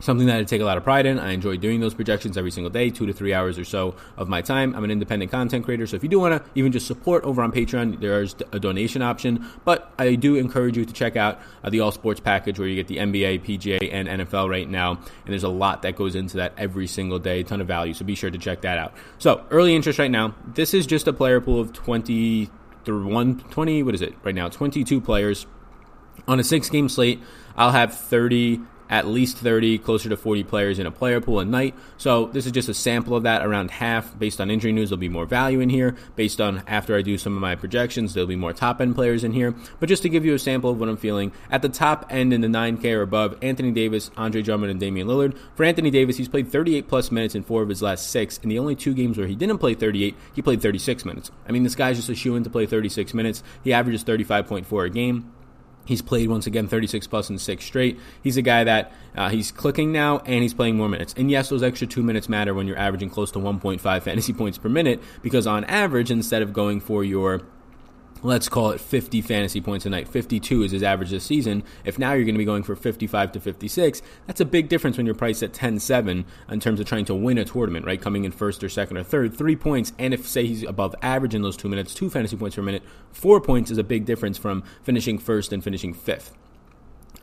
something 0.00 0.26
that 0.26 0.38
I 0.38 0.44
take 0.44 0.60
a 0.60 0.64
lot 0.64 0.76
of 0.76 0.84
pride 0.84 1.06
in. 1.06 1.18
I 1.18 1.32
enjoy 1.32 1.56
doing 1.56 1.80
those 1.80 1.94
projections 1.94 2.36
every 2.36 2.50
single 2.50 2.70
day, 2.70 2.90
two 2.90 3.06
to 3.06 3.12
three 3.12 3.32
hours 3.32 3.58
or 3.58 3.64
so 3.64 3.94
of 4.16 4.28
my 4.28 4.42
time. 4.42 4.74
I'm 4.74 4.84
an 4.84 4.90
independent 4.90 5.30
content 5.30 5.64
creator, 5.64 5.86
so 5.86 5.96
if 5.96 6.02
you 6.02 6.08
do 6.08 6.18
want 6.18 6.42
to 6.42 6.50
even 6.54 6.72
just 6.72 6.86
support 6.86 7.24
over 7.24 7.42
on 7.42 7.52
Patreon, 7.52 8.00
there's 8.00 8.34
a 8.52 8.58
donation 8.58 9.02
option. 9.02 9.46
But 9.64 9.92
I 9.98 10.14
do 10.14 10.36
encourage 10.36 10.76
you 10.76 10.84
to 10.84 10.92
check 10.92 11.16
out 11.16 11.40
uh, 11.62 11.70
the 11.70 11.80
All 11.80 11.92
Sports 11.92 12.20
package 12.20 12.58
where 12.58 12.68
you 12.68 12.76
get 12.76 12.88
the 12.88 12.96
NBA, 12.96 13.44
PGA, 13.44 13.92
and 13.92 14.08
NFL 14.08 14.48
right 14.48 14.68
now. 14.68 14.92
And 14.92 15.26
there's 15.26 15.44
a 15.44 15.48
lot 15.48 15.82
that 15.82 15.96
goes 15.96 16.14
into 16.14 16.38
that 16.38 16.54
every 16.56 16.86
single 16.86 17.18
day, 17.18 17.40
a 17.40 17.44
ton 17.44 17.60
of 17.60 17.66
value. 17.66 17.94
So 17.94 18.04
be 18.04 18.14
sure 18.14 18.30
to 18.30 18.38
check 18.38 18.62
that 18.62 18.78
out. 18.78 18.94
So 19.18 19.44
early 19.50 19.74
interest 19.74 19.98
right 19.98 20.10
now. 20.10 20.34
This 20.54 20.74
is 20.74 20.86
just 20.86 21.06
a 21.06 21.12
player 21.12 21.40
pool 21.40 21.60
of 21.60 21.72
20 21.72 22.50
through 22.84 23.04
120. 23.06 23.82
What 23.82 23.94
is 23.94 24.02
it 24.02 24.14
right 24.22 24.34
now? 24.34 24.48
22 24.48 25.00
players 25.00 25.46
on 26.26 26.40
a 26.40 26.44
six 26.44 26.68
game 26.68 26.88
slate. 26.88 27.20
I'll 27.56 27.72
have 27.72 27.94
30 27.94 28.60
at 28.90 29.06
least 29.06 29.38
30, 29.38 29.78
closer 29.78 30.08
to 30.08 30.16
40 30.16 30.42
players 30.44 30.78
in 30.78 30.86
a 30.86 30.90
player 30.90 31.20
pool 31.20 31.40
a 31.40 31.44
night. 31.44 31.74
So 31.96 32.26
this 32.26 32.44
is 32.44 32.52
just 32.52 32.68
a 32.68 32.74
sample 32.74 33.14
of 33.16 33.22
that, 33.22 33.46
around 33.46 33.70
half. 33.70 34.18
Based 34.18 34.40
on 34.40 34.50
injury 34.50 34.72
news, 34.72 34.90
there'll 34.90 35.00
be 35.00 35.08
more 35.08 35.24
value 35.24 35.60
in 35.60 35.70
here. 35.70 35.96
Based 36.16 36.40
on 36.40 36.62
after 36.66 36.96
I 36.96 37.02
do 37.02 37.16
some 37.16 37.34
of 37.34 37.40
my 37.40 37.54
projections, 37.54 38.12
there'll 38.12 38.26
be 38.26 38.36
more 38.36 38.52
top 38.52 38.80
end 38.80 38.96
players 38.96 39.22
in 39.22 39.32
here. 39.32 39.54
But 39.78 39.88
just 39.88 40.02
to 40.02 40.08
give 40.08 40.24
you 40.24 40.34
a 40.34 40.38
sample 40.38 40.70
of 40.70 40.80
what 40.80 40.88
I'm 40.88 40.96
feeling, 40.96 41.32
at 41.50 41.62
the 41.62 41.68
top 41.68 42.06
end 42.10 42.32
in 42.32 42.40
the 42.40 42.48
9K 42.48 42.96
or 42.96 43.02
above, 43.02 43.38
Anthony 43.40 43.70
Davis, 43.70 44.10
Andre 44.16 44.42
Drummond, 44.42 44.72
and 44.72 44.80
Damian 44.80 45.06
Lillard. 45.06 45.36
For 45.54 45.64
Anthony 45.64 45.90
Davis, 45.90 46.16
he's 46.16 46.28
played 46.28 46.50
38 46.50 46.88
plus 46.88 47.12
minutes 47.12 47.36
in 47.36 47.44
four 47.44 47.62
of 47.62 47.68
his 47.68 47.82
last 47.82 48.10
six. 48.10 48.38
In 48.38 48.48
the 48.48 48.58
only 48.58 48.74
two 48.74 48.92
games 48.92 49.16
where 49.16 49.28
he 49.28 49.36
didn't 49.36 49.58
play 49.58 49.74
38, 49.74 50.16
he 50.34 50.42
played 50.42 50.60
36 50.60 51.04
minutes. 51.04 51.30
I 51.48 51.52
mean, 51.52 51.62
this 51.62 51.76
guy's 51.76 51.96
just 51.96 52.08
a 52.08 52.14
shoe 52.14 52.34
in 52.34 52.42
to 52.42 52.50
play 52.50 52.66
36 52.66 53.14
minutes. 53.14 53.42
He 53.62 53.72
averages 53.72 54.04
35.4 54.04 54.86
a 54.86 54.90
game. 54.90 55.32
He's 55.84 56.02
played 56.02 56.28
once 56.28 56.46
again 56.46 56.68
36 56.68 57.06
plus 57.06 57.30
in 57.30 57.38
six 57.38 57.64
straight. 57.64 57.98
He's 58.22 58.36
a 58.36 58.42
guy 58.42 58.64
that 58.64 58.92
uh, 59.16 59.28
he's 59.28 59.50
clicking 59.50 59.92
now 59.92 60.18
and 60.18 60.42
he's 60.42 60.54
playing 60.54 60.76
more 60.76 60.88
minutes. 60.88 61.14
And 61.16 61.30
yes, 61.30 61.48
those 61.48 61.62
extra 61.62 61.86
two 61.86 62.02
minutes 62.02 62.28
matter 62.28 62.54
when 62.54 62.66
you're 62.66 62.78
averaging 62.78 63.10
close 63.10 63.30
to 63.32 63.38
1.5 63.38 64.02
fantasy 64.02 64.32
points 64.32 64.58
per 64.58 64.68
minute 64.68 65.02
because 65.22 65.46
on 65.46 65.64
average, 65.64 66.10
instead 66.10 66.42
of 66.42 66.52
going 66.52 66.80
for 66.80 67.02
your 67.02 67.42
let's 68.22 68.48
call 68.48 68.70
it 68.70 68.80
50 68.80 69.22
fantasy 69.22 69.60
points 69.60 69.86
a 69.86 69.90
night. 69.90 70.08
52 70.08 70.62
is 70.62 70.72
his 70.72 70.82
average 70.82 71.10
this 71.10 71.24
season. 71.24 71.62
If 71.84 71.98
now 71.98 72.12
you're 72.12 72.24
going 72.24 72.34
to 72.34 72.38
be 72.38 72.44
going 72.44 72.62
for 72.62 72.76
55 72.76 73.32
to 73.32 73.40
56, 73.40 74.02
that's 74.26 74.40
a 74.40 74.44
big 74.44 74.68
difference 74.68 74.96
when 74.96 75.06
you're 75.06 75.14
priced 75.14 75.42
at 75.42 75.52
10-7 75.52 76.24
in 76.50 76.60
terms 76.60 76.80
of 76.80 76.86
trying 76.86 77.04
to 77.06 77.14
win 77.14 77.38
a 77.38 77.44
tournament, 77.44 77.86
right? 77.86 78.00
Coming 78.00 78.24
in 78.24 78.32
first 78.32 78.62
or 78.62 78.68
second 78.68 78.96
or 78.96 79.02
third, 79.02 79.34
three 79.34 79.56
points. 79.56 79.92
And 79.98 80.12
if 80.12 80.26
say 80.26 80.46
he's 80.46 80.62
above 80.62 80.94
average 81.02 81.34
in 81.34 81.42
those 81.42 81.56
two 81.56 81.68
minutes, 81.68 81.94
two 81.94 82.10
fantasy 82.10 82.36
points 82.36 82.56
per 82.56 82.62
minute, 82.62 82.82
four 83.12 83.40
points 83.40 83.70
is 83.70 83.78
a 83.78 83.84
big 83.84 84.04
difference 84.04 84.38
from 84.38 84.62
finishing 84.82 85.18
first 85.18 85.52
and 85.52 85.64
finishing 85.64 85.94
fifth. 85.94 86.36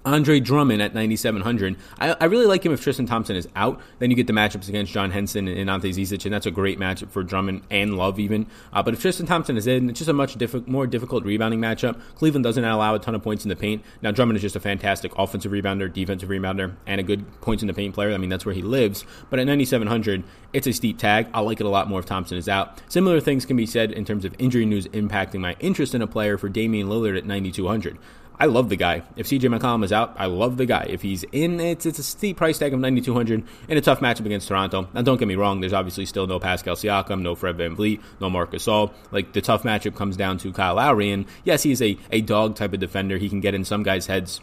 Andre 0.08 0.40
Drummond 0.40 0.82
at 0.82 0.94
9,700. 0.94 1.76
I, 2.00 2.16
I, 2.22 2.26
really 2.26 2.46
like 2.46 2.66
him 2.66 2.72
if 2.72 2.82
Tristan 2.82 3.06
Thompson 3.06 3.36
is 3.36 3.46
out. 3.58 3.82
Then 4.00 4.10
you 4.10 4.16
get 4.16 4.26
the 4.26 4.32
matchups 4.32 4.70
against 4.70 4.94
John 4.94 5.12
Henson 5.12 5.50
and 5.50 5.70
Ante 5.70 5.92
Zizic, 5.92 6.24
and 6.24 6.34
that's 6.34 6.46
a 6.46 6.52
great 6.52 6.80
matchup 6.80 7.12
for 7.12 7.24
Drummond 7.24 7.64
and 7.70 7.98
Love 7.98 8.18
even. 8.18 8.48
Uh, 8.72 8.82
but 8.82 8.94
if 8.94 9.02
Tristan 9.02 9.26
Thompson 9.26 9.58
is 9.58 9.68
in, 9.68 9.90
it's 9.90 10.00
just 10.00 10.10
a 10.10 10.14
much 10.14 10.38
more 10.66 10.88
difficult 10.88 11.26
rebounding 11.26 11.60
matchup. 11.60 12.00
Cleveland 12.16 12.46
doesn't 12.46 12.64
allow 12.64 12.96
a 12.96 13.00
ton 13.00 13.16
of 13.16 13.22
points 13.22 13.44
in 13.44 13.50
the 13.50 13.56
paint. 13.58 13.84
Now 14.02 14.12
Drummond 14.12 14.38
is 14.38 14.42
just 14.42 14.56
a 14.56 14.62
fantastic 14.62 15.12
offensive 15.18 15.52
rebounder, 15.52 15.92
defensive 15.92 16.30
rebounder, 16.30 16.74
and 16.86 17.02
a 17.02 17.04
good 17.04 17.42
points 17.42 17.62
in 17.62 17.68
the 17.68 17.74
paint 17.74 17.94
player. 17.94 18.14
I 18.14 18.18
mean 18.18 18.30
that's 18.30 18.46
where 18.46 18.56
he 18.56 18.62
lives. 18.62 19.04
But 19.30 19.40
at 19.40 19.48
9,700, 19.48 20.24
it's 20.54 20.68
a 20.68 20.72
steep 20.72 21.00
tag. 21.00 21.28
I'll 21.34 21.44
like 21.44 21.60
it 21.60 21.66
a 21.66 21.70
lot 21.70 21.90
more 21.90 22.00
if 22.00 22.06
Thompson 22.06 22.38
is 22.38 22.48
out. 22.48 22.82
Similar 22.88 23.20
things 23.20 23.46
can 23.46 23.58
be 23.58 23.66
said 23.66 23.92
in 23.92 24.06
terms 24.06 24.24
of 24.24 24.34
injury 24.40 24.66
news 24.66 24.88
impacting 24.88 25.42
my 25.42 25.58
interest 25.60 25.94
in 25.94 26.02
a 26.02 26.08
player 26.08 26.38
for 26.38 26.48
Damian 26.48 26.88
Lillard 26.88 27.18
at 27.18 27.26
9,200. 27.26 27.98
I 28.40 28.46
love 28.46 28.70
the 28.70 28.76
guy. 28.76 29.02
If 29.16 29.28
CJ 29.28 29.58
McCollum 29.58 29.84
is 29.84 29.92
out, 29.92 30.16
I 30.18 30.28
love 30.28 30.58
the 30.58 30.68
guy. 30.68 30.86
If 30.90 31.02
he's 31.02 31.24
in, 31.32 31.60
it's 31.60 31.88
it's 31.88 31.98
a 31.98 32.04
steep 32.04 32.38
price 32.38 32.60
tag 32.60 32.74
of 32.74 32.80
9200 32.80 33.44
in 33.68 33.78
a 33.78 33.82
tough 33.82 34.00
matchup 34.00 34.28
against 34.28 34.48
Toronto. 34.48 34.88
Now, 34.94 35.02
don't 35.02 35.18
get 35.18 35.28
me 35.28 35.36
wrong, 35.36 35.60
there's 35.60 35.74
obviously 35.74 36.06
still 36.06 36.28
no 36.28 36.40
Pascal 36.40 36.76
Siakam, 36.76 37.22
no 37.22 37.34
Fred 37.34 37.58
VanVleet, 37.58 38.00
no 38.20 38.30
Marc 38.30 38.52
Gasol. 38.52 38.92
Like, 39.12 39.34
the 39.34 39.42
tough 39.42 39.64
matchup 39.64 39.96
comes 39.96 40.16
down 40.18 40.38
to 40.40 40.54
Kyle 40.54 40.76
Lowry, 40.76 41.10
and 41.12 41.26
yes, 41.44 41.64
he's 41.64 41.82
a, 41.82 41.98
a 42.12 42.22
dog 42.22 42.56
type 42.56 42.74
of 42.74 42.80
defender. 42.80 43.18
He 43.18 43.28
can 43.30 43.40
get 43.40 43.56
in 43.56 43.66
some 43.66 43.82
guys' 43.82 44.06
heads 44.06 44.40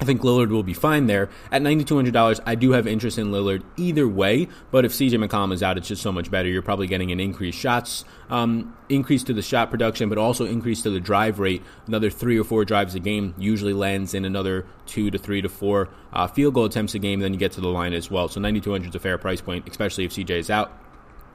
I 0.00 0.04
think 0.04 0.20
Lillard 0.22 0.50
will 0.50 0.62
be 0.62 0.74
fine 0.74 1.06
there. 1.06 1.28
At 1.50 1.62
$9,200, 1.62 2.40
I 2.46 2.54
do 2.54 2.70
have 2.70 2.86
interest 2.86 3.18
in 3.18 3.32
Lillard 3.32 3.64
either 3.76 4.06
way, 4.06 4.46
but 4.70 4.84
if 4.84 4.92
CJ 4.92 5.24
McCollum 5.24 5.52
is 5.52 5.60
out, 5.62 5.76
it's 5.76 5.88
just 5.88 6.02
so 6.02 6.12
much 6.12 6.30
better. 6.30 6.48
You're 6.48 6.62
probably 6.62 6.86
getting 6.86 7.10
an 7.10 7.18
increased 7.18 7.58
shots, 7.58 8.04
um, 8.30 8.76
increase 8.88 9.24
to 9.24 9.32
the 9.32 9.42
shot 9.42 9.70
production, 9.70 10.08
but 10.08 10.16
also 10.16 10.44
increase 10.44 10.82
to 10.82 10.90
the 10.90 11.00
drive 11.00 11.40
rate. 11.40 11.64
Another 11.88 12.10
three 12.10 12.38
or 12.38 12.44
four 12.44 12.64
drives 12.64 12.94
a 12.94 13.00
game 13.00 13.34
usually 13.38 13.72
lands 13.72 14.14
in 14.14 14.24
another 14.24 14.66
two 14.86 15.10
to 15.10 15.18
three 15.18 15.42
to 15.42 15.48
four 15.48 15.88
uh, 16.12 16.28
field 16.28 16.54
goal 16.54 16.66
attempts 16.66 16.94
a 16.94 17.00
game. 17.00 17.18
Then 17.18 17.32
you 17.32 17.38
get 17.38 17.52
to 17.52 17.60
the 17.60 17.68
line 17.68 17.92
as 17.92 18.08
well. 18.08 18.28
So 18.28 18.40
9,200 18.40 18.90
is 18.90 18.94
a 18.94 19.00
fair 19.00 19.18
price 19.18 19.40
point, 19.40 19.68
especially 19.68 20.04
if 20.04 20.12
CJ 20.12 20.30
is 20.30 20.50
out. 20.50 20.72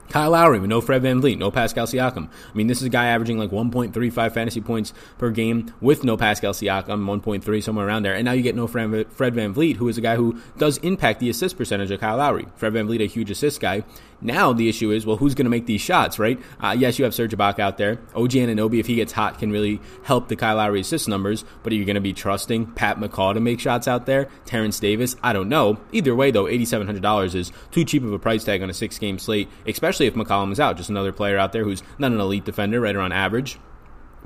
Kyle 0.08 0.30
Lowry 0.30 0.60
no 0.60 0.80
Fred 0.80 1.02
VanVleet, 1.02 1.38
no 1.38 1.50
Pascal 1.50 1.86
Siakam. 1.86 2.28
I 2.28 2.56
mean, 2.56 2.66
this 2.66 2.78
is 2.78 2.84
a 2.84 2.90
guy 2.90 3.06
averaging 3.06 3.38
like 3.38 3.50
1.35 3.50 4.32
fantasy 4.32 4.60
points 4.60 4.92
per 5.18 5.30
game 5.30 5.72
with 5.80 6.04
no 6.04 6.16
Pascal 6.16 6.52
Siakam, 6.52 7.04
1.3, 7.04 7.62
somewhere 7.62 7.86
around 7.86 8.04
there. 8.04 8.14
And 8.14 8.24
now 8.24 8.32
you 8.32 8.42
get 8.42 8.54
no 8.54 8.66
Fred 8.66 8.90
VanVleet, 8.90 9.76
who 9.76 9.88
is 9.88 9.98
a 9.98 10.00
guy 10.00 10.16
who 10.16 10.40
does 10.56 10.78
impact 10.78 11.20
the 11.20 11.30
assist 11.30 11.56
percentage 11.56 11.90
of 11.90 12.00
Kyle 12.00 12.16
Lowry. 12.16 12.46
Fred 12.56 12.72
VanVleet, 12.72 13.02
a 13.02 13.06
huge 13.06 13.30
assist 13.30 13.60
guy. 13.60 13.84
Now 14.20 14.52
the 14.54 14.68
issue 14.70 14.90
is, 14.90 15.04
well, 15.04 15.18
who's 15.18 15.34
going 15.34 15.44
to 15.44 15.50
make 15.50 15.66
these 15.66 15.82
shots, 15.82 16.18
right? 16.18 16.40
Uh, 16.58 16.74
yes, 16.76 16.98
you 16.98 17.04
have 17.04 17.14
Serge 17.14 17.36
Ibaka 17.36 17.58
out 17.58 17.76
there. 17.76 17.98
OG 18.14 18.30
Anunoby, 18.30 18.80
if 18.80 18.86
he 18.86 18.94
gets 18.94 19.12
hot, 19.12 19.38
can 19.38 19.50
really 19.50 19.80
help 20.04 20.28
the 20.28 20.36
Kyle 20.36 20.56
Lowry 20.56 20.80
assist 20.80 21.08
numbers. 21.08 21.44
But 21.62 21.72
are 21.72 21.76
you 21.76 21.84
going 21.84 21.94
to 21.96 22.00
be 22.00 22.14
trusting 22.14 22.68
Pat 22.72 22.98
McCaw 22.98 23.34
to 23.34 23.40
make 23.40 23.60
shots 23.60 23.86
out 23.86 24.06
there? 24.06 24.28
Terence 24.46 24.80
Davis? 24.80 25.16
I 25.22 25.34
don't 25.34 25.50
know. 25.50 25.78
Either 25.92 26.14
way, 26.14 26.30
though, 26.30 26.44
$8,700 26.44 27.34
is 27.34 27.52
too 27.70 27.84
cheap 27.84 28.02
of 28.02 28.12
a 28.12 28.18
price 28.18 28.44
tag 28.44 28.62
on 28.62 28.70
a 28.70 28.74
six-game 28.74 29.18
slate, 29.18 29.50
especially 29.66 29.93
if 30.00 30.14
McCollum 30.14 30.52
is 30.52 30.60
out. 30.60 30.76
Just 30.76 30.90
another 30.90 31.12
player 31.12 31.38
out 31.38 31.52
there 31.52 31.64
who's 31.64 31.82
not 31.98 32.12
an 32.12 32.20
elite 32.20 32.44
defender, 32.44 32.80
right 32.80 32.96
around 32.96 33.12
average 33.12 33.58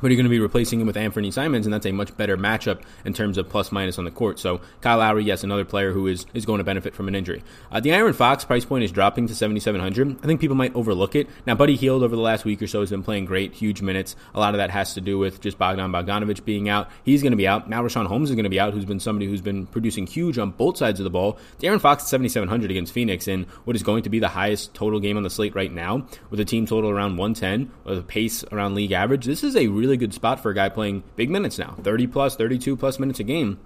but 0.01 0.11
you're 0.11 0.17
going 0.17 0.25
to 0.25 0.31
be 0.31 0.41
replacing 0.41 0.81
him 0.81 0.87
with 0.87 0.97
Anthony 0.97 1.31
Simons, 1.31 1.67
and 1.67 1.73
that's 1.73 1.87
a 1.87 1.93
much 1.93 2.17
better 2.17 2.37
matchup 2.37 2.83
in 3.05 3.13
terms 3.13 3.39
of 3.39 3.49
plus 3.49 3.73
minus 3.73 3.99
on 3.99 4.05
the 4.05 4.11
court. 4.11 4.39
So 4.39 4.61
Kyle 4.81 4.99
Lowry, 4.99 5.25
yes, 5.25 5.45
another 5.45 5.65
player 5.65 5.93
who 5.93 6.07
is, 6.07 6.27
is 6.35 6.47
going 6.47 6.59
to 6.59 6.65
benefit 6.65 6.95
from 6.95 7.09
an 7.09 7.15
injury. 7.15 7.43
Uh, 7.71 7.81
De'Aaron 7.81 8.15
Fox 8.15 8.45
price 8.45 8.65
point 8.65 8.85
is 8.85 8.93
dropping 8.93 9.27
to 9.29 9.35
7,700. 9.35 10.19
I 10.23 10.27
think 10.27 10.41
people 10.41 10.57
might 10.57 10.75
overlook 10.75 11.15
it. 11.15 11.29
Now, 11.47 11.55
Buddy 11.55 11.77
Hield 11.77 12.03
over 12.03 12.15
the 12.15 12.23
last 12.23 12.45
week 12.45 12.63
or 12.63 12.67
so 12.67 12.81
has 12.81 12.91
been 12.91 13.03
playing 13.03 13.25
great, 13.25 13.55
huge 13.55 13.83
minutes. 13.83 14.17
A 14.35 14.41
lot 14.41 14.55
of 14.55 14.59
that 14.59 14.71
has 14.71 14.95
to 14.95 15.01
do 15.01 15.19
with 15.19 15.41
just 15.41 15.59
Bogdan 15.59 15.93
Bogdanovic 15.93 16.45
being 16.45 16.69
out. 16.69 16.91
He's 17.05 17.23
going 17.23 17.33
to 17.33 17.37
be 17.37 17.49
out. 17.49 17.69
Now 17.69 17.83
Richaun 17.83 18.07
Holmes 18.07 18.31
is 18.31 18.37
going 18.37 18.45
to 18.45 18.51
be 18.51 18.61
out, 18.61 18.73
who's 18.73 18.85
been 18.85 19.01
somebody 19.01 19.27
who's 19.27 19.41
been 19.41 19.67
producing 19.67 20.07
huge 20.07 20.39
on 20.39 20.51
both 20.51 20.77
sides 20.77 21.01
of 21.01 21.05
the 21.05 21.11
ball. 21.11 21.39
De'Aaron 21.61 21.81
Fox 21.81 22.05
at 22.05 22.09
7,700 22.09 22.71
against 22.71 22.93
Phoenix 22.93 23.29
in 23.29 23.45
what 23.65 23.77
is 23.77 23.83
going 23.83 24.03
to 24.03 24.11
be 24.11 24.19
the 24.19 24.29
highest 24.29 24.75
total 24.75 25.01
game 25.01 25.17
on 25.17 25.23
the 25.23 25.31
slate 25.31 25.55
right 25.55 25.73
now, 25.73 26.07
with 26.31 26.41
a 26.41 26.45
team 26.45 26.67
total 26.67 26.91
around 26.91 27.17
110, 27.17 27.71
with 27.85 27.99
a 27.99 28.03
pace 28.03 28.45
around 28.53 28.75
league 28.75 28.93
average. 28.93 29.25
This 29.25 29.43
is 29.43 29.57
a 29.57 29.69
really 29.69 29.88
good 29.97 30.15
spot 30.15 30.41
for 30.41 30.51
a 30.51 30.55
guy 30.55 30.69
playing 30.69 31.03
big 31.17 31.31
minutes 31.31 31.59
now 31.59 31.77
30 31.83 32.07
plus, 32.07 32.37
32 32.37 32.77
plus 32.77 32.99
minutes 32.99 33.21
a 33.21 33.25
game. 33.25 33.59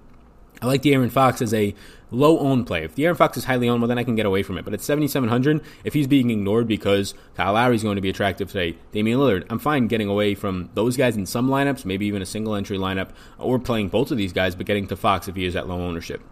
I 0.60 0.66
like 0.66 0.82
De'Aaron 0.82 1.10
Fox 1.10 1.42
as 1.42 1.52
a 1.52 1.74
low 2.12 2.38
owned 2.38 2.68
play. 2.68 2.84
If 2.84 2.94
De'Aaron 2.94 3.16
Fox 3.16 3.36
is 3.36 3.44
highly 3.44 3.68
owned, 3.68 3.80
well, 3.80 3.88
then 3.88 3.98
I 3.98 4.04
can 4.04 4.14
get 4.14 4.26
away 4.26 4.44
from 4.44 4.58
it. 4.58 4.64
But 4.64 4.74
at 4.74 4.80
7,700, 4.80 5.60
if 5.82 5.92
he's 5.94 6.06
being 6.06 6.30
ignored 6.30 6.68
because 6.68 7.14
Kyle 7.34 7.54
Lowry 7.54 7.74
is 7.74 7.82
going 7.82 7.96
to 7.96 8.02
be 8.02 8.10
attractive 8.10 8.52
today, 8.52 8.78
Damian 8.92 9.18
Lillard, 9.18 9.44
I'm 9.50 9.58
fine 9.58 9.88
getting 9.88 10.08
away 10.08 10.36
from 10.36 10.70
those 10.74 10.96
guys 10.96 11.16
in 11.16 11.26
some 11.26 11.48
lineups, 11.48 11.84
maybe 11.84 12.06
even 12.06 12.22
a 12.22 12.26
single 12.26 12.54
entry 12.54 12.78
lineup, 12.78 13.10
or 13.38 13.58
playing 13.58 13.88
both 13.88 14.12
of 14.12 14.18
these 14.18 14.32
guys, 14.32 14.54
but 14.54 14.66
getting 14.66 14.86
to 14.86 14.96
Fox 14.96 15.26
if 15.26 15.34
he 15.34 15.44
is 15.44 15.56
at 15.56 15.66
low 15.66 15.80
ownership. 15.80 16.22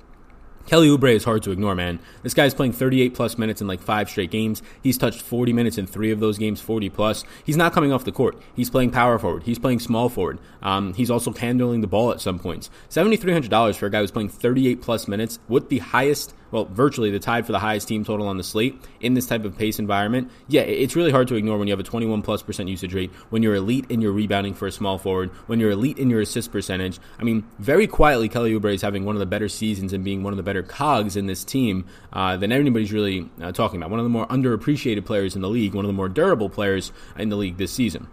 Kelly 0.66 0.88
Oubre 0.88 1.12
is 1.12 1.24
hard 1.24 1.42
to 1.42 1.50
ignore, 1.50 1.74
man. 1.74 1.98
This 2.22 2.34
guy's 2.34 2.54
playing 2.54 2.72
38 2.72 3.12
plus 3.14 3.36
minutes 3.36 3.60
in 3.60 3.66
like 3.66 3.80
five 3.80 4.08
straight 4.08 4.30
games. 4.30 4.62
He's 4.82 4.96
touched 4.96 5.20
40 5.20 5.52
minutes 5.52 5.78
in 5.78 5.86
three 5.86 6.12
of 6.12 6.20
those 6.20 6.38
games, 6.38 6.60
40 6.60 6.90
plus. 6.90 7.24
He's 7.44 7.56
not 7.56 7.72
coming 7.72 7.92
off 7.92 8.04
the 8.04 8.12
court. 8.12 8.40
He's 8.54 8.70
playing 8.70 8.92
power 8.92 9.18
forward. 9.18 9.42
He's 9.42 9.58
playing 9.58 9.80
small 9.80 10.08
forward. 10.08 10.38
Um, 10.62 10.94
he's 10.94 11.10
also 11.10 11.32
handling 11.32 11.80
the 11.80 11.88
ball 11.88 12.12
at 12.12 12.20
some 12.20 12.38
points. 12.38 12.70
$7,300 12.88 13.76
for 13.76 13.86
a 13.86 13.90
guy 13.90 14.00
who's 14.00 14.12
playing 14.12 14.28
38 14.28 14.80
plus 14.80 15.08
minutes 15.08 15.40
with 15.48 15.70
the 15.70 15.78
highest 15.78 16.34
well, 16.50 16.64
virtually 16.66 17.10
the 17.10 17.18
tied 17.18 17.46
for 17.46 17.52
the 17.52 17.58
highest 17.58 17.88
team 17.88 18.04
total 18.04 18.28
on 18.28 18.36
the 18.36 18.42
slate 18.42 18.80
in 19.00 19.14
this 19.14 19.26
type 19.26 19.44
of 19.44 19.56
pace 19.56 19.78
environment. 19.78 20.30
Yeah, 20.48 20.62
it's 20.62 20.96
really 20.96 21.10
hard 21.10 21.28
to 21.28 21.36
ignore 21.36 21.58
when 21.58 21.68
you 21.68 21.72
have 21.72 21.80
a 21.80 21.84
21 21.84 22.22
plus 22.22 22.42
percent 22.42 22.68
usage 22.68 22.94
rate, 22.94 23.10
when 23.30 23.42
you're 23.42 23.54
elite 23.54 23.86
in 23.88 24.00
your 24.00 24.12
rebounding 24.12 24.54
for 24.54 24.66
a 24.66 24.72
small 24.72 24.98
forward, 24.98 25.30
when 25.46 25.60
you're 25.60 25.70
elite 25.70 25.98
in 25.98 26.10
your 26.10 26.20
assist 26.20 26.52
percentage. 26.52 26.98
I 27.18 27.24
mean, 27.24 27.44
very 27.58 27.86
quietly, 27.86 28.28
Kelly 28.28 28.52
Oubre 28.52 28.74
is 28.74 28.82
having 28.82 29.04
one 29.04 29.16
of 29.16 29.20
the 29.20 29.26
better 29.26 29.48
seasons 29.48 29.92
and 29.92 30.04
being 30.04 30.22
one 30.22 30.32
of 30.32 30.36
the 30.36 30.42
better 30.42 30.62
cogs 30.62 31.16
in 31.16 31.26
this 31.26 31.44
team 31.44 31.86
uh, 32.12 32.36
than 32.36 32.52
anybody's 32.52 32.92
really 32.92 33.30
uh, 33.40 33.52
talking 33.52 33.80
about. 33.80 33.90
One 33.90 34.00
of 34.00 34.04
the 34.04 34.10
more 34.10 34.26
underappreciated 34.26 35.04
players 35.04 35.34
in 35.34 35.42
the 35.42 35.48
league, 35.48 35.74
one 35.74 35.84
of 35.84 35.88
the 35.88 35.94
more 35.94 36.08
durable 36.08 36.50
players 36.50 36.92
in 37.16 37.28
the 37.28 37.36
league 37.36 37.56
this 37.56 37.72
season. 37.72 38.08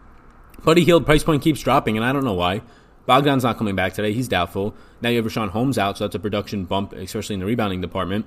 Buddy 0.63 0.83
Hield 0.83 1.05
price 1.05 1.23
point 1.23 1.43
keeps 1.43 1.61
dropping, 1.61 1.97
and 1.97 2.05
I 2.05 2.11
don't 2.11 2.25
know 2.25 2.33
why. 2.33 2.61
Bogdan's 3.07 3.43
not 3.43 3.57
coming 3.57 3.75
back 3.75 3.93
today. 3.93 4.11
He's 4.11 4.27
doubtful. 4.27 4.75
Now 5.01 5.09
you 5.09 5.17
have 5.17 5.25
Richaun 5.25 5.49
Holmes 5.49 5.77
out, 5.77 5.97
so 5.97 6.03
that's 6.03 6.15
a 6.15 6.19
production 6.19 6.65
bump, 6.65 6.93
especially 6.93 7.35
in 7.35 7.39
the 7.39 7.45
rebounding 7.45 7.81
department. 7.81 8.25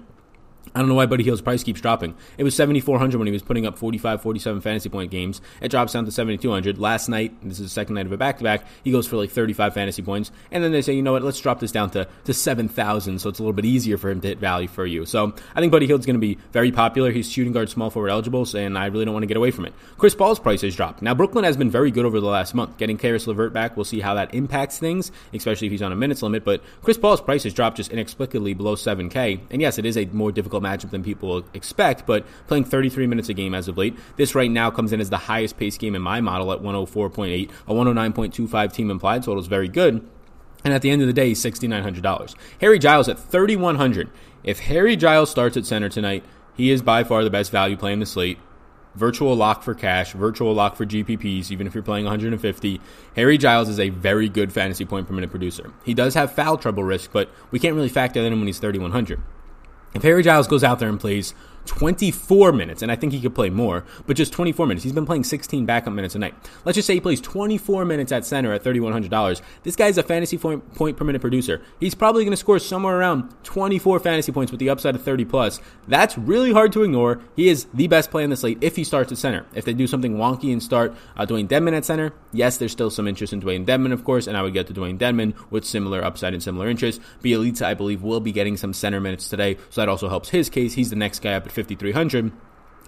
I 0.75 0.79
don't 0.79 0.89
know 0.89 0.95
why 0.95 1.07
Buddy 1.07 1.25
Hield's 1.25 1.43
price 1.43 1.65
keeps 1.65 1.81
dropping. 1.81 2.15
It 2.39 2.45
was 2.45 2.55
7,400 2.55 3.19
when 3.19 3.27
he 3.27 3.33
was 3.33 3.43
putting 3.43 3.67
up 3.67 3.77
45, 3.77 4.23
47 4.23 4.61
fantasy 4.61 4.89
point 4.89 5.11
games. 5.11 5.41
It 5.61 5.71
drops 5.71 5.93
down 5.93 6.05
to 6.05 6.13
7,200. 6.13 6.79
Last 6.79 7.09
night, 7.09 7.35
this 7.43 7.59
is 7.59 7.67
the 7.67 7.69
second 7.69 7.97
night 7.97 8.07
of 8.07 8.13
a 8.13 8.17
back 8.17 8.39
to 8.39 8.45
back, 8.45 8.65
he 8.85 8.93
goes 8.93 9.07
for 9.07 9.17
like 9.17 9.31
35 9.31 9.75
fantasy 9.75 10.03
points. 10.03 10.31
And 10.53 10.63
then 10.63 10.71
they 10.71 10.83
say, 10.83 10.93
you 10.93 11.03
know 11.03 11.13
what, 11.13 11.23
let's 11.23 11.41
drop 11.41 11.59
this 11.59 11.73
down 11.73 11.91
to, 11.91 12.07
to 12.25 12.33
7,000 12.33 13.19
so 13.19 13.29
it's 13.29 13.41
a 13.41 13.43
little 13.43 13.53
bit 13.53 13.65
easier 13.65 13.99
for 13.99 14.11
him 14.11 14.21
to 14.21 14.29
hit 14.29 14.39
value 14.39 14.69
for 14.69 14.87
you. 14.87 15.07
So 15.07 15.35
I 15.57 15.61
think 15.61 15.73
Buddy 15.73 15.87
Hield's 15.87 16.07
going 16.07 16.15
to 16.15 16.21
be 16.21 16.39
very 16.53 16.71
popular. 16.71 17.11
He's 17.11 17.31
shooting 17.31 17.53
guard, 17.53 17.69
small 17.69 17.91
forward 17.91 18.11
eligible, 18.11 18.47
and 18.55 18.79
I 18.79 18.87
really 18.87 19.05
don't 19.05 19.15
want 19.15 19.25
to 19.25 19.29
get 19.29 19.37
away 19.37 19.51
from 19.51 19.67
it. 19.67 19.75
Chris 19.99 20.15
Paul's 20.15 20.39
price 20.39 20.63
has 20.63 20.77
dropped. 20.77 21.03
Now, 21.03 21.15
Brooklyn 21.15 21.45
has 21.45 21.57
been 21.57 21.71
very 21.71 21.91
good 21.91 22.05
over 22.05 22.21
the 22.21 22.27
last 22.27 22.55
month. 22.55 22.79
Getting 22.79 22.97
Caris 22.97 23.27
LeVert 23.27 23.53
back, 23.53 23.77
we'll 23.77 23.85
see 23.85 24.01
how 24.01 24.15
that 24.15 24.35
impacts 24.35 24.79
things, 24.79 25.11
especially 25.35 25.67
if 25.67 25.73
he's 25.73 25.83
on 25.83 25.91
a 25.91 25.97
minutes 25.97 26.23
limit. 26.23 26.45
But 26.45 26.63
Chris 26.83 26.97
Paul's 26.97 27.21
price 27.21 27.43
has 27.43 27.55
dropped 27.55 27.77
just 27.77 27.91
inexplicably 27.91 28.55
below 28.55 28.77
7K. 28.77 29.41
And 29.51 29.61
yes, 29.61 29.77
it 29.77 29.85
is 29.85 29.97
a 29.97 30.05
more 30.07 30.31
difficult 30.31 30.50
matchup 30.59 30.91
than 30.91 31.03
people 31.03 31.45
expect, 31.53 32.07
but 32.07 32.25
playing 32.47 32.65
33 32.65 33.07
minutes 33.07 33.29
a 33.29 33.35
game 33.35 33.55
as 33.55 33.69
of 33.69 33.77
late. 33.77 33.97
This 34.17 34.35
right 34.35 34.51
now 34.51 34.71
comes 34.71 34.93
in 34.93 35.01
as 35.01 35.11
the 35.11 35.19
highest 35.19 35.59
pace 35.59 35.77
game 35.77 35.95
in 35.95 36.01
my 36.01 36.21
model 36.21 36.51
at 36.51 36.61
104.8. 36.61 37.51
A 37.69 37.73
109.25 37.73 38.73
team 38.73 38.91
implied 38.91 39.23
total 39.23 39.41
is 39.41 39.47
very 39.49 39.69
good. 39.69 40.09
And 40.65 40.75
at 40.75 40.83
the 40.83 40.91
end 40.91 41.03
of 41.03 41.09
the 41.09 41.15
day, 41.15 41.33
$6,900. 41.33 42.35
Harry 42.61 42.79
Giles 42.79 43.09
at 43.09 43.19
3,100. 43.19 44.11
If 44.43 44.61
Harry 44.61 44.97
Giles 44.97 45.31
starts 45.31 45.57
at 45.57 45.67
center 45.67 45.89
tonight, 45.89 46.25
he 46.55 46.71
is 46.71 46.83
by 46.83 47.05
far 47.05 47.25
the 47.25 47.31
best 47.31 47.51
value 47.51 47.77
play 47.77 47.93
in 47.93 48.01
the 48.01 48.07
slate. 48.07 48.39
Virtual 48.95 49.37
lock 49.37 49.63
for 49.63 49.73
cash, 49.73 50.13
virtual 50.13 50.53
lock 50.53 50.75
for 50.75 50.85
GPPs, 50.85 51.51
even 51.53 51.67
if 51.67 51.75
you're 51.75 51.83
playing 51.83 52.07
150. 52.07 52.81
Harry 53.15 53.39
Giles 53.39 53.69
is 53.69 53.79
a 53.79 53.91
very 53.91 54.29
good 54.29 54.53
fantasy 54.53 54.85
point 54.85 55.07
per 55.07 55.15
minute 55.15 55.31
producer. 55.31 55.73
He 55.85 55.95
does 55.95 56.15
have 56.15 56.35
foul 56.35 56.59
trouble 56.59 56.83
risk, 56.83 57.13
but 57.13 57.31
we 57.53 57.61
can't 57.61 57.77
really 57.77 57.89
factor 57.89 58.21
that 58.21 58.27
in 58.27 58.39
when 58.39 58.47
he's 58.47 58.59
3,100. 58.59 59.23
If 59.95 60.03
Harry 60.03 60.23
Giles 60.23 60.47
goes 60.47 60.63
out 60.63 60.79
there 60.79 60.89
and 60.89 61.01
plays 61.01 61.35
24 61.71 62.51
minutes, 62.51 62.83
and 62.83 62.91
I 62.91 62.97
think 62.97 63.13
he 63.13 63.21
could 63.21 63.35
play 63.35 63.49
more, 63.49 63.85
but 64.05 64.17
just 64.17 64.33
24 64.33 64.67
minutes. 64.67 64.83
He's 64.83 64.93
been 64.93 65.07
playing 65.07 65.23
16 65.23 65.67
backup 65.67 65.93
minutes 65.93 66.17
a 66.17 66.19
night. 66.19 66.35
Let's 66.65 66.75
just 66.75 66.87
say 66.87 66.95
he 66.95 67.01
plays 67.01 67.21
24 67.21 67.85
minutes 67.85 68.11
at 68.11 68.27
center 68.27 68.53
at 68.53 68.65
$3,100. 68.65 69.41
This 69.63 69.77
guy's 69.77 69.97
a 69.97 70.03
fantasy 70.03 70.37
point, 70.37 70.65
per 70.75 71.05
minute 71.05 71.21
producer. 71.21 71.63
He's 71.79 71.95
probably 71.95 72.25
going 72.25 72.33
to 72.33 72.37
score 72.37 72.59
somewhere 72.59 72.99
around 72.99 73.33
24 73.45 74.01
fantasy 74.01 74.33
points 74.33 74.51
with 74.51 74.59
the 74.59 74.69
upside 74.69 74.97
of 74.97 75.05
30 75.05 75.25
plus. 75.27 75.61
That's 75.87 76.19
really 76.19 76.53
hard 76.53 76.73
to 76.73 76.83
ignore. 76.83 77.21
He 77.37 77.49
is 77.49 77.67
the 77.73 77.87
best 77.87 78.11
play 78.11 78.25
in 78.25 78.31
the 78.31 78.37
slate 78.37 78.59
if 78.63 78.75
he 78.75 78.83
starts 78.83 79.13
at 79.13 79.19
center. 79.19 79.47
If 79.55 79.65
they 79.65 79.73
do 79.73 79.87
something 79.87 80.17
wonky 80.17 80.53
and 80.53 80.61
start 80.61 80.93
uh, 81.17 81.25
Dewayne 81.25 81.47
Dedmon 81.47 81.77
at 81.77 81.85
center, 81.85 82.13
yes, 82.33 82.57
there's 82.57 82.73
still 82.73 82.91
some 82.91 83.07
interest 83.07 83.33
in 83.33 83.41
Dewayne 83.41 83.65
Dedmon, 83.65 83.93
of 83.93 84.03
course, 84.03 84.27
and 84.27 84.37
I 84.37 84.43
would 84.43 84.55
get 84.55 84.67
to 84.67 84.75
Dewayne 84.75 84.99
Dedmon 84.99 85.35
with 85.51 85.65
similar 85.65 86.05
upside 86.05 86.35
and 86.35 86.43
similar 86.43 86.69
interest. 86.69 87.01
Bjelica, 87.23 87.63
I 87.63 87.75
believe, 87.75 88.03
will 88.03 88.21
be 88.21 88.33
getting 88.33 88.57
some 88.57 88.75
center 88.75 89.01
minutes 89.01 89.29
today, 89.29 89.57
so 89.71 89.81
that 89.81 89.89
also 89.89 90.09
helps 90.09 90.31
his 90.31 90.51
case. 90.51 90.75
He's 90.75 90.91
the 90.91 90.97
next 90.97 91.21
guy 91.21 91.35
up 91.35 91.47
at 91.47 91.53
5,300 91.63 92.33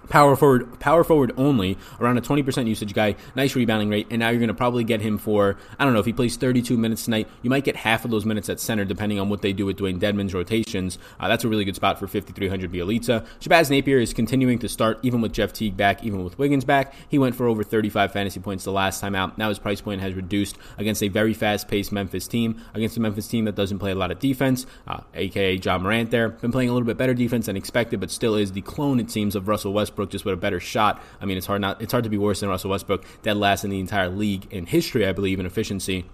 power 0.09 0.35
forward 0.35 0.79
power 0.79 1.03
forward 1.03 1.31
only 1.37 1.77
around 1.99 2.17
a 2.17 2.21
20% 2.21 2.67
usage 2.67 2.93
guy 2.93 3.15
nice 3.35 3.55
rebounding 3.55 3.89
rate 3.89 4.07
and 4.09 4.19
now 4.19 4.29
you're 4.29 4.39
going 4.39 4.47
to 4.47 4.53
probably 4.53 4.83
get 4.83 5.01
him 5.01 5.17
for 5.17 5.57
i 5.79 5.83
don't 5.83 5.93
know 5.93 5.99
if 5.99 6.05
he 6.05 6.13
plays 6.13 6.35
32 6.37 6.77
minutes 6.77 7.05
tonight 7.05 7.27
you 7.41 7.49
might 7.49 7.63
get 7.63 7.75
half 7.75 8.05
of 8.05 8.11
those 8.11 8.25
minutes 8.25 8.49
at 8.49 8.59
center 8.59 8.85
depending 8.85 9.19
on 9.19 9.29
what 9.29 9.41
they 9.41 9.53
do 9.53 9.65
with 9.65 9.77
Dewayne 9.77 9.99
Dedmon's 9.99 10.33
rotations. 10.33 10.97
Uh, 11.19 11.27
that's 11.27 11.43
a 11.43 11.47
really 11.49 11.65
good 11.65 11.75
spot 11.75 11.99
for 11.99 12.07
5300 12.07 12.71
Bjelica 12.71 13.25
Shabazz 13.39 13.69
Napier 13.69 13.99
is 13.99 14.13
continuing 14.13 14.59
to 14.59 14.69
start 14.69 14.99
even 15.03 15.21
with 15.21 15.33
Jeff 15.33 15.53
Teague 15.53 15.77
back 15.77 16.03
even 16.03 16.23
with 16.23 16.37
Wiggins 16.37 16.65
back. 16.65 16.93
He 17.09 17.17
went 17.17 17.35
for 17.35 17.47
over 17.47 17.63
35 17.63 18.11
fantasy 18.11 18.39
points 18.39 18.63
the 18.63 18.71
last 18.71 19.01
time 19.01 19.15
out. 19.15 19.37
Now 19.37 19.49
his 19.49 19.59
price 19.59 19.81
point 19.81 20.01
has 20.01 20.13
reduced 20.13 20.57
against 20.77 21.03
a 21.03 21.07
very 21.07 21.33
fast 21.33 21.67
paced 21.67 21.91
Memphis 21.91 22.27
team 22.27 22.61
against 22.73 22.97
a 22.97 22.99
Memphis 22.99 23.27
team 23.27 23.45
that 23.45 23.55
doesn't 23.55 23.79
play 23.79 23.91
a 23.91 23.95
lot 23.95 24.11
of 24.11 24.19
defense 24.19 24.65
uh, 24.87 25.01
aka 25.13 25.55
Ja 25.55 25.77
Morant 25.77 26.11
there. 26.11 26.29
Been 26.29 26.51
playing 26.51 26.69
a 26.69 26.73
little 26.73 26.85
bit 26.85 26.97
better 26.97 27.13
defense 27.13 27.47
than 27.47 27.57
expected 27.57 27.99
but 27.99 28.11
still 28.11 28.35
is 28.35 28.51
the 28.51 28.61
clone 28.61 28.99
it 28.99 29.09
seems 29.09 29.35
of 29.35 29.47
Russell 29.47 29.73
Westbrook 29.73 29.92
Westbrook 29.93 30.09
just 30.09 30.25
with 30.25 30.33
a 30.33 30.37
better 30.37 30.59
shot. 30.59 31.01
I 31.21 31.25
mean, 31.25 31.37
it's 31.37 31.45
hard 31.45 31.61
not 31.61 31.81
it's 31.81 31.91
hard 31.91 32.03
to 32.03 32.09
be 32.09 32.17
worse 32.17 32.39
than 32.39 32.49
Russell 32.49 32.71
Westbrook, 32.71 33.05
dead 33.21 33.37
last 33.37 33.63
in 33.63 33.69
the 33.69 33.79
entire 33.79 34.09
league 34.09 34.47
in 34.51 34.65
history, 34.65 35.05
I 35.05 35.11
believe, 35.11 35.39
in 35.39 35.45
efficiency 35.45 36.05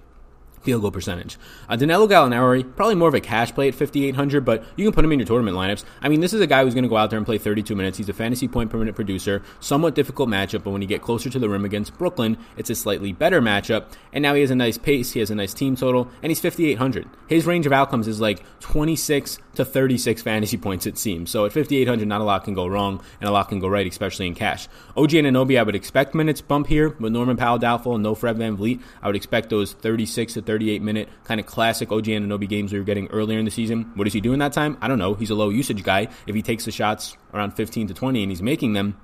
field 0.61 0.81
goal 0.81 0.91
percentage. 0.91 1.37
Uh, 1.67 1.75
Danilo 1.75 2.07
Gallinari, 2.07 2.63
probably 2.75 2.95
more 2.95 3.07
of 3.07 3.13
a 3.13 3.21
cash 3.21 3.53
play 3.53 3.67
at 3.67 3.75
5,800, 3.75 4.43
but 4.43 4.63
you 4.75 4.85
can 4.85 4.93
put 4.93 5.05
him 5.05 5.11
in 5.11 5.19
your 5.19 5.25
tournament 5.25 5.55
lineups. 5.55 5.83
I 6.01 6.09
mean, 6.09 6.19
this 6.19 6.33
is 6.33 6.41
a 6.41 6.47
guy 6.47 6.63
who's 6.63 6.73
going 6.73 6.83
to 6.83 6.89
go 6.89 6.97
out 6.97 7.09
there 7.09 7.17
and 7.17 7.25
play 7.25 7.37
32 7.37 7.75
minutes. 7.75 7.97
He's 7.97 8.09
a 8.09 8.13
fantasy 8.13 8.47
point 8.47 8.69
per 8.69 8.77
minute 8.77 8.95
producer, 8.95 9.41
somewhat 9.59 9.95
difficult 9.95 10.29
matchup, 10.29 10.63
but 10.63 10.71
when 10.71 10.81
you 10.81 10.87
get 10.87 11.01
closer 11.01 11.29
to 11.29 11.39
the 11.39 11.49
rim 11.49 11.65
against 11.65 11.97
Brooklyn, 11.97 12.37
it's 12.57 12.69
a 12.69 12.75
slightly 12.75 13.13
better 13.13 13.41
matchup. 13.41 13.85
And 14.13 14.21
now 14.21 14.33
he 14.33 14.41
has 14.41 14.51
a 14.51 14.55
nice 14.55 14.77
pace, 14.77 15.11
he 15.11 15.19
has 15.19 15.31
a 15.31 15.35
nice 15.35 15.53
team 15.53 15.75
total, 15.75 16.09
and 16.21 16.29
he's 16.29 16.39
5,800. 16.39 17.07
His 17.27 17.45
range 17.45 17.65
of 17.65 17.73
outcomes 17.73 18.07
is 18.07 18.19
like 18.19 18.43
26 18.59 19.39
to 19.55 19.65
36 19.65 20.21
fantasy 20.21 20.57
points, 20.57 20.85
it 20.85 20.97
seems. 20.97 21.29
So 21.29 21.45
at 21.45 21.51
5,800, 21.51 22.07
not 22.07 22.21
a 22.21 22.23
lot 22.23 22.43
can 22.43 22.53
go 22.53 22.67
wrong, 22.67 23.01
and 23.19 23.29
a 23.29 23.31
lot 23.31 23.49
can 23.49 23.59
go 23.59 23.67
right, 23.67 23.87
especially 23.87 24.27
in 24.27 24.35
cash. 24.35 24.67
OG 24.95 25.11
Anunoby, 25.11 25.59
I 25.59 25.63
would 25.63 25.75
expect 25.75 26.15
minutes 26.15 26.41
bump 26.41 26.67
here 26.67 26.89
with 26.99 27.13
Norman 27.13 27.37
Powell 27.37 27.57
doubtful 27.57 27.95
and 27.95 28.03
no 28.03 28.15
Fred 28.15 28.37
VanVleet. 28.37 28.81
I 29.01 29.07
would 29.07 29.15
expect 29.15 29.49
those 29.49 29.73
36 29.73 30.33
to 30.33 30.41
38 30.49 30.81
minute 30.81 31.09
kind 31.25 31.39
of 31.39 31.45
classic 31.45 31.91
OG 31.91 32.05
Anunoby 32.05 32.49
games 32.49 32.73
we 32.73 32.79
were 32.79 32.83
getting 32.83 33.05
earlier 33.09 33.37
in 33.37 33.45
the 33.45 33.51
season. 33.51 33.91
What 33.93 34.07
is 34.07 34.13
he 34.13 34.19
doing 34.19 34.39
that 34.39 34.51
time? 34.51 34.79
I 34.81 34.87
don't 34.87 34.97
know. 34.97 35.13
He's 35.13 35.29
a 35.29 35.35
low 35.35 35.49
usage 35.49 35.83
guy. 35.83 36.07
If 36.25 36.33
he 36.33 36.41
takes 36.41 36.65
the 36.65 36.71
shots 36.71 37.15
around 37.35 37.51
15 37.51 37.89
to 37.89 37.93
20 37.93 38.23
and 38.23 38.31
he's 38.31 38.41
making 38.41 38.73
them, 38.73 38.97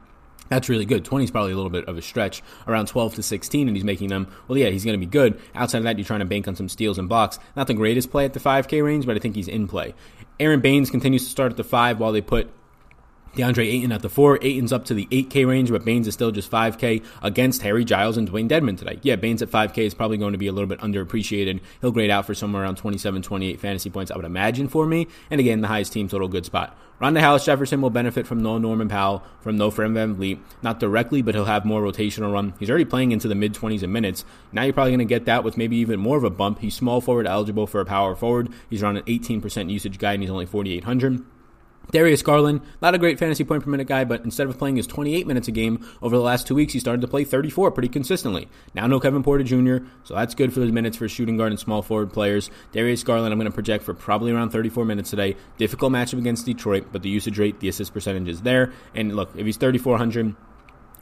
That's 0.50 0.70
really 0.70 0.86
good. 0.86 1.04
20 1.06 1.26
is 1.26 1.32
probably 1.32 1.54
a 1.54 1.56
little 1.56 1.72
bit 1.72 1.86
of 1.86 1.98
a 1.98 2.02
stretch. 2.02 2.44
Around 2.68 2.88
12 2.88 3.16
to 3.16 3.24
16, 3.24 3.68
and 3.68 3.76
he's 3.76 3.84
making 3.84 4.10
them. 4.10 4.28
Well, 4.48 4.58
yeah, 4.58 4.70
he's 4.70 4.86
going 4.86 5.00
to 5.00 5.06
be 5.06 5.10
good. 5.10 5.40
Outside 5.56 5.80
of 5.80 5.84
that, 5.86 5.98
you're 5.98 6.06
trying 6.06 6.20
to 6.20 6.26
bank 6.26 6.48
on 6.48 6.56
some 6.56 6.70
steals 6.70 6.98
and 6.98 7.10
blocks. 7.10 7.40
Not 7.56 7.68
the 7.68 7.74
greatest 7.74 8.12
play 8.12 8.26
at 8.26 8.34
the 8.34 8.40
5K 8.40 8.84
range, 8.84 9.06
but 9.06 9.16
I 9.16 9.20
think 9.20 9.36
he's 9.36 9.48
in 9.48 9.68
play. 9.68 9.96
Aron 10.40 10.62
Baynes 10.62 10.90
continues 10.90 11.24
to 11.26 11.30
start 11.30 11.52
at 11.52 11.58
the 11.58 11.64
5 11.64 12.00
while 12.00 12.12
they 12.12 12.22
put 12.22 12.52
DeAndre 13.36 13.66
Ayton 13.66 13.92
at 13.92 14.02
the 14.02 14.10
four. 14.10 14.40
Ayton's 14.42 14.72
up 14.72 14.86
to 14.86 14.94
the 14.94 15.06
8K 15.08 15.46
range, 15.46 15.70
but 15.70 15.84
Baynes 15.84 16.08
is 16.08 16.14
still 16.14 16.32
just 16.32 16.50
5K 16.50 17.04
against 17.22 17.62
Harry 17.64 17.84
Giles 17.84 18.16
and 18.16 18.30
Dewayne 18.30 18.50
Dedmon 18.50 18.78
today. 18.78 19.00
Yeah, 19.02 19.18
Baynes 19.18 19.42
at 19.42 19.50
5K 19.50 19.80
is 19.80 19.94
probably 19.94 20.18
going 20.18 20.32
to 20.32 20.38
be 20.38 20.48
a 20.48 20.54
little 20.54 20.70
bit 20.70 20.80
underappreciated. 20.80 21.60
He'll 21.82 21.92
grade 21.92 22.10
out 22.10 22.26
for 22.26 22.34
somewhere 22.34 22.64
around 22.64 22.78
27, 22.78 23.22
28 23.22 23.60
fantasy 23.60 23.90
points, 23.90 24.10
I 24.10 24.16
would 24.16 24.26
imagine, 24.26 24.70
for 24.70 24.86
me. 24.86 25.08
And 25.30 25.42
again, 25.42 25.60
the 25.60 25.68
highest 25.68 25.92
team 25.92 26.08
total, 26.08 26.30
good 26.30 26.46
spot. 26.46 26.78
Rondae 27.02 27.20
Hollis 27.20 27.44
Jefferson 27.44 27.82
will 27.82 27.90
benefit 27.90 28.26
from 28.26 28.42
no 28.42 28.58
Norman 28.58 28.88
Powell, 28.88 29.22
from 29.42 29.58
no 29.58 29.70
Fred 29.70 29.92
VanVleet. 29.92 30.40
Not 30.62 30.80
directly, 30.80 31.22
but 31.22 31.36
he'll 31.36 31.44
have 31.44 31.66
more 31.66 31.82
rotational 31.82 32.32
run. 32.32 32.54
He's 32.58 32.70
already 32.70 32.86
playing 32.86 33.12
into 33.12 33.28
the 33.28 33.36
mid 33.36 33.54
20s 33.54 33.84
in 33.84 33.92
minutes. 33.92 34.24
Now 34.54 34.64
you're 34.64 34.72
probably 34.72 34.92
going 34.92 35.00
to 35.00 35.06
get 35.06 35.26
that 35.26 35.44
with 35.44 35.58
maybe 35.58 35.76
even 35.76 36.00
more 36.00 36.16
of 36.16 36.24
a 36.24 36.30
bump. 36.30 36.60
He's 36.60 36.74
small 36.74 37.02
forward 37.02 37.28
eligible 37.28 37.68
for 37.68 37.82
a 37.82 37.86
power 37.86 38.16
forward. 38.16 38.48
He's 38.70 38.82
around 38.82 38.96
an 38.96 39.04
18% 39.04 39.70
usage 39.70 40.00
guy, 40.00 40.14
and 40.14 40.24
he's 40.24 40.32
only 40.32 40.46
4,800. 40.46 41.26
Darius 41.92 42.22
Garland, 42.22 42.62
not 42.82 42.96
a 42.96 42.98
great 42.98 43.20
fantasy 43.20 43.44
point 43.44 43.64
per 43.64 43.70
minute 43.70 43.88
guy, 43.88 44.04
but 44.04 44.24
instead 44.24 44.48
of 44.48 44.58
playing 44.58 44.76
his 44.76 44.88
28 44.88 45.28
minutes 45.28 45.48
a 45.48 45.52
game 45.52 45.86
over 46.02 46.16
the 46.16 46.24
last 46.24 46.48
two 46.48 46.56
weeks, 46.56 46.74
he 46.74 46.80
started 46.80 47.02
to 47.02 47.08
play 47.08 47.24
34 47.24 47.72
pretty 47.72 47.90
consistently. 47.90 48.48
Now 48.74 48.88
no 48.88 49.00
Kevin 49.00 49.24
Porter 49.24 49.44
Jr., 49.44 49.86
so 50.04 50.14
that's 50.16 50.36
good 50.36 50.54
for 50.54 50.60
the 50.60 50.72
minutes 50.72 50.98
for 50.98 51.08
shooting 51.08 51.38
guard 51.38 51.52
and 51.52 51.60
small 51.60 51.82
forward 51.82 52.12
players. 52.12 52.50
Darius 52.72 53.04
Garland, 53.04 53.32
I'm 53.32 53.40
going 53.40 53.50
to 53.50 53.54
project 53.54 53.84
for 53.84 53.94
probably 53.94 54.32
around 54.32 54.50
34 54.50 54.86
minutes 54.86 55.10
today. 55.10 55.36
Difficult 55.58 55.92
matchup 55.92 56.20
against 56.20 56.46
Detroit, 56.46 56.88
but 56.92 57.02
the 57.04 57.10
usage 57.10 57.38
rate, 57.38 57.60
the 57.60 57.70
assist 57.70 57.94
percentage 57.94 58.28
is 58.28 58.42
there. 58.42 58.74
And 58.94 59.16
look, 59.16 59.30
if 59.36 59.46
he's 59.46 59.58
3,400, 59.58 60.36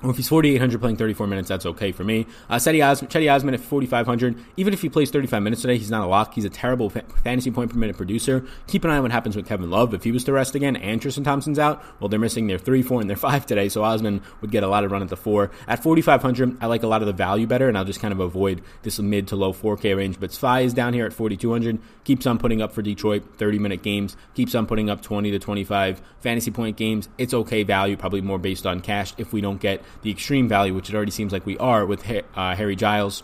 well, 0.03 0.12
if 0.12 0.17
he's 0.17 0.27
4,800 0.27 0.81
playing 0.81 0.98
34 0.98 1.27
minutes, 1.27 1.48
that's 1.48 1.65
okay 1.65 1.93
for 1.93 2.03
me. 2.03 2.27
Uh, 2.50 2.57
Cedi, 2.57 2.86
Osman, 2.86 3.10
Cedi 3.10 3.33
Osman 3.33 3.53
at 3.53 3.62
4,500. 3.62 4.36
Even 4.57 4.74
if 4.74 4.81
he 4.81 4.89
plays 4.89 5.10
35 5.10 5.41
minutes 5.41 5.62
today, 5.62 5.77
he's 5.77 5.89
not 5.89 6.03
a 6.03 6.07
lock. 6.07 6.33
He's 6.33 6.43
a 6.43 6.50
terrible 6.50 6.89
fa- 6.89 7.05
fantasy 7.24 7.51
point 7.51 7.72
per 7.72 7.77
minute 7.77 7.95
producer. 7.95 8.45
Keep 8.67 8.83
an 8.83 8.91
eye 8.91 8.98
on 8.98 9.03
what 9.03 9.13
happens 9.13 9.38
with 9.38 9.48
Kevin 9.48 9.69
Love. 9.69 9.93
If 9.93 10.03
he 10.03 10.12
was 10.12 10.25
to 10.25 10.33
rest 10.33 10.55
again 10.55 10.75
and 10.75 11.01
Tristan 11.01 11.24
Thompson's 11.24 11.57
out, 11.57 11.81
well, 12.01 12.10
they're 12.10 12.19
missing 12.19 12.48
their 12.48 12.57
3, 12.57 12.81
4, 12.81 13.00
and 13.00 13.10
their 13.10 13.15
5 13.24 13.45
today, 13.45 13.69
so 13.69 13.81
Osman 13.81 14.22
would 14.41 14.51
get 14.51 14.63
a 14.63 14.67
lot 14.67 14.83
of 14.83 14.91
run 14.91 15.01
at 15.01 15.07
the 15.07 15.15
4. 15.15 15.50
At 15.69 15.81
4,500, 15.81 16.57
I 16.60 16.65
like 16.65 16.83
a 16.83 16.88
lot 16.88 17.01
of 17.01 17.05
the 17.07 17.13
value 17.13 17.48
better, 17.48 17.69
and 17.69 17.77
I'll 17.77 17.86
just 17.86 18.01
kind 18.01 18.12
of 18.12 18.19
avoid 18.19 18.62
this 18.81 19.00
mid 19.00 19.29
to 19.29 19.38
low 19.38 19.53
4K 19.53 19.95
range. 19.95 20.19
But 20.19 20.31
Svi 20.31 20.65
is 20.65 20.74
down 20.74 20.93
here 20.93 21.05
at 21.05 21.13
4,200. 21.13 21.79
Keeps 22.03 22.27
on 22.27 22.38
putting 22.38 22.62
up 22.62 22.74
for 22.74 22.81
Detroit 22.81 23.38
30 23.38 23.60
minute 23.60 23.81
games. 23.81 24.17
Keeps 24.33 24.53
on 24.53 24.67
putting 24.67 24.89
up 24.89 25.01
20 25.01 25.31
to 25.31 25.39
25 25.39 26.01
fantasy 26.19 26.51
point 26.51 26.75
games. 26.75 27.07
It's 27.17 27.33
okay 27.33 27.63
value, 27.63 27.95
probably 27.95 28.19
more 28.19 28.38
based 28.38 28.65
on 28.65 28.81
cash 28.81 29.13
if 29.17 29.31
we 29.31 29.39
don't 29.39 29.62
get 29.62 29.81
the 30.01 30.12
extreme 30.12 30.47
value 30.47 30.73
which 30.73 30.89
it 30.89 30.95
already 30.95 31.12
seems 31.12 31.31
like 31.31 31.45
we 31.45 31.57
are 31.57 31.85
with 31.85 32.09
uh, 32.35 32.55
Harry 32.55 32.75
Giles. 32.75 33.23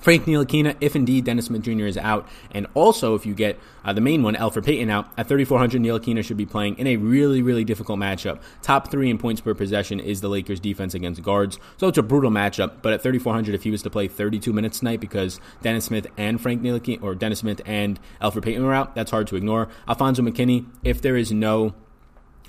Frank 0.00 0.26
Ntilikina, 0.26 0.76
if 0.80 0.94
indeed 0.94 1.24
Dennis 1.24 1.46
Smith 1.46 1.62
Jr. 1.62 1.86
is 1.86 1.96
out, 1.96 2.28
and 2.52 2.66
also 2.74 3.14
if 3.14 3.26
you 3.26 3.34
get 3.34 3.58
uh, 3.84 3.92
the 3.92 4.00
main 4.00 4.22
one, 4.22 4.34
Elfrid 4.36 4.64
Payton 4.64 4.90
out 4.90 5.08
at 5.16 5.26
3,400, 5.26 5.82
Ntilikina 5.82 6.24
should 6.24 6.36
be 6.36 6.46
playing 6.46 6.78
in 6.78 6.86
a 6.86 6.96
really, 6.96 7.42
really 7.42 7.64
difficult 7.64 7.98
matchup. 7.98 8.40
Top 8.62 8.90
three 8.90 9.10
in 9.10 9.18
points 9.18 9.40
per 9.40 9.54
possession 9.54 9.98
is 9.98 10.20
the 10.20 10.28
Lakers' 10.28 10.60
defense 10.60 10.94
against 10.94 11.22
guards, 11.22 11.58
so 11.78 11.88
it's 11.88 11.98
a 11.98 12.02
brutal 12.02 12.30
matchup. 12.30 12.74
But 12.82 12.92
at 12.92 13.02
3,400, 13.02 13.54
if 13.54 13.64
he 13.64 13.70
was 13.70 13.82
to 13.82 13.90
play 13.90 14.06
32 14.06 14.52
minutes 14.52 14.78
tonight 14.78 15.00
because 15.00 15.40
Dennis 15.62 15.86
Smith 15.86 16.06
and 16.16 16.40
Frank 16.40 16.62
Ntilikina, 16.62 17.02
or 17.02 17.14
Dennis 17.14 17.40
Smith 17.40 17.60
and 17.66 17.98
Elfrid 18.22 18.44
Payton 18.44 18.64
were 18.64 18.74
out, 18.74 18.94
that's 18.94 19.10
hard 19.10 19.26
to 19.28 19.36
ignore. 19.36 19.68
Alfonzo 19.88 20.22
McKinnie, 20.22 20.66
if 20.84 21.02
there 21.02 21.16
is 21.16 21.32
no 21.32 21.74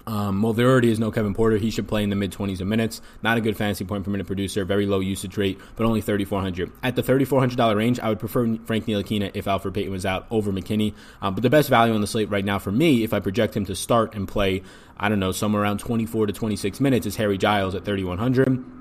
um, 0.09 0.41
well, 0.41 0.53
there 0.53 0.67
already 0.67 0.89
is 0.89 0.99
no 0.99 1.11
Kevin 1.11 1.35
Porter. 1.35 1.57
He 1.57 1.69
should 1.69 1.87
play 1.87 2.01
in 2.01 2.09
the 2.09 2.15
mid 2.15 2.31
20s 2.31 2.61
of 2.61 2.67
minutes. 2.67 2.99
Not 3.21 3.37
a 3.37 3.41
good 3.41 3.55
fantasy 3.55 3.85
point 3.85 4.03
per 4.03 4.09
minute 4.09 4.25
producer. 4.25 4.65
Very 4.65 4.87
low 4.87 5.01
usage 5.01 5.37
rate, 5.37 5.59
but 5.75 5.85
only 5.85 6.01
3,400. 6.01 6.71
At 6.81 6.95
the 6.95 7.03
$3,400 7.03 7.75
range, 7.75 7.99
I 7.99 8.09
would 8.09 8.19
prefer 8.19 8.57
Frank 8.65 8.87
Ntilikina 8.87 9.29
if 9.35 9.45
Elfrid 9.45 9.75
Payton 9.75 9.91
was 9.91 10.07
out 10.07 10.25
over 10.31 10.51
McKinnie. 10.51 10.95
Um, 11.21 11.35
but 11.35 11.43
the 11.43 11.51
best 11.51 11.69
value 11.69 11.93
on 11.93 12.01
the 12.01 12.07
slate 12.07 12.31
right 12.31 12.43
now 12.43 12.57
for 12.57 12.71
me, 12.71 13.03
if 13.03 13.13
I 13.13 13.19
project 13.19 13.55
him 13.55 13.65
to 13.65 13.75
start 13.75 14.15
and 14.15 14.27
play, 14.27 14.63
I 14.97 15.09
don't 15.09 15.19
know, 15.19 15.31
somewhere 15.31 15.61
around 15.61 15.79
24 15.79 16.25
to 16.25 16.33
26 16.33 16.79
minutes, 16.79 17.05
is 17.05 17.15
Harry 17.17 17.37
Giles 17.37 17.75
at 17.75 17.85
3,100. 17.85 18.78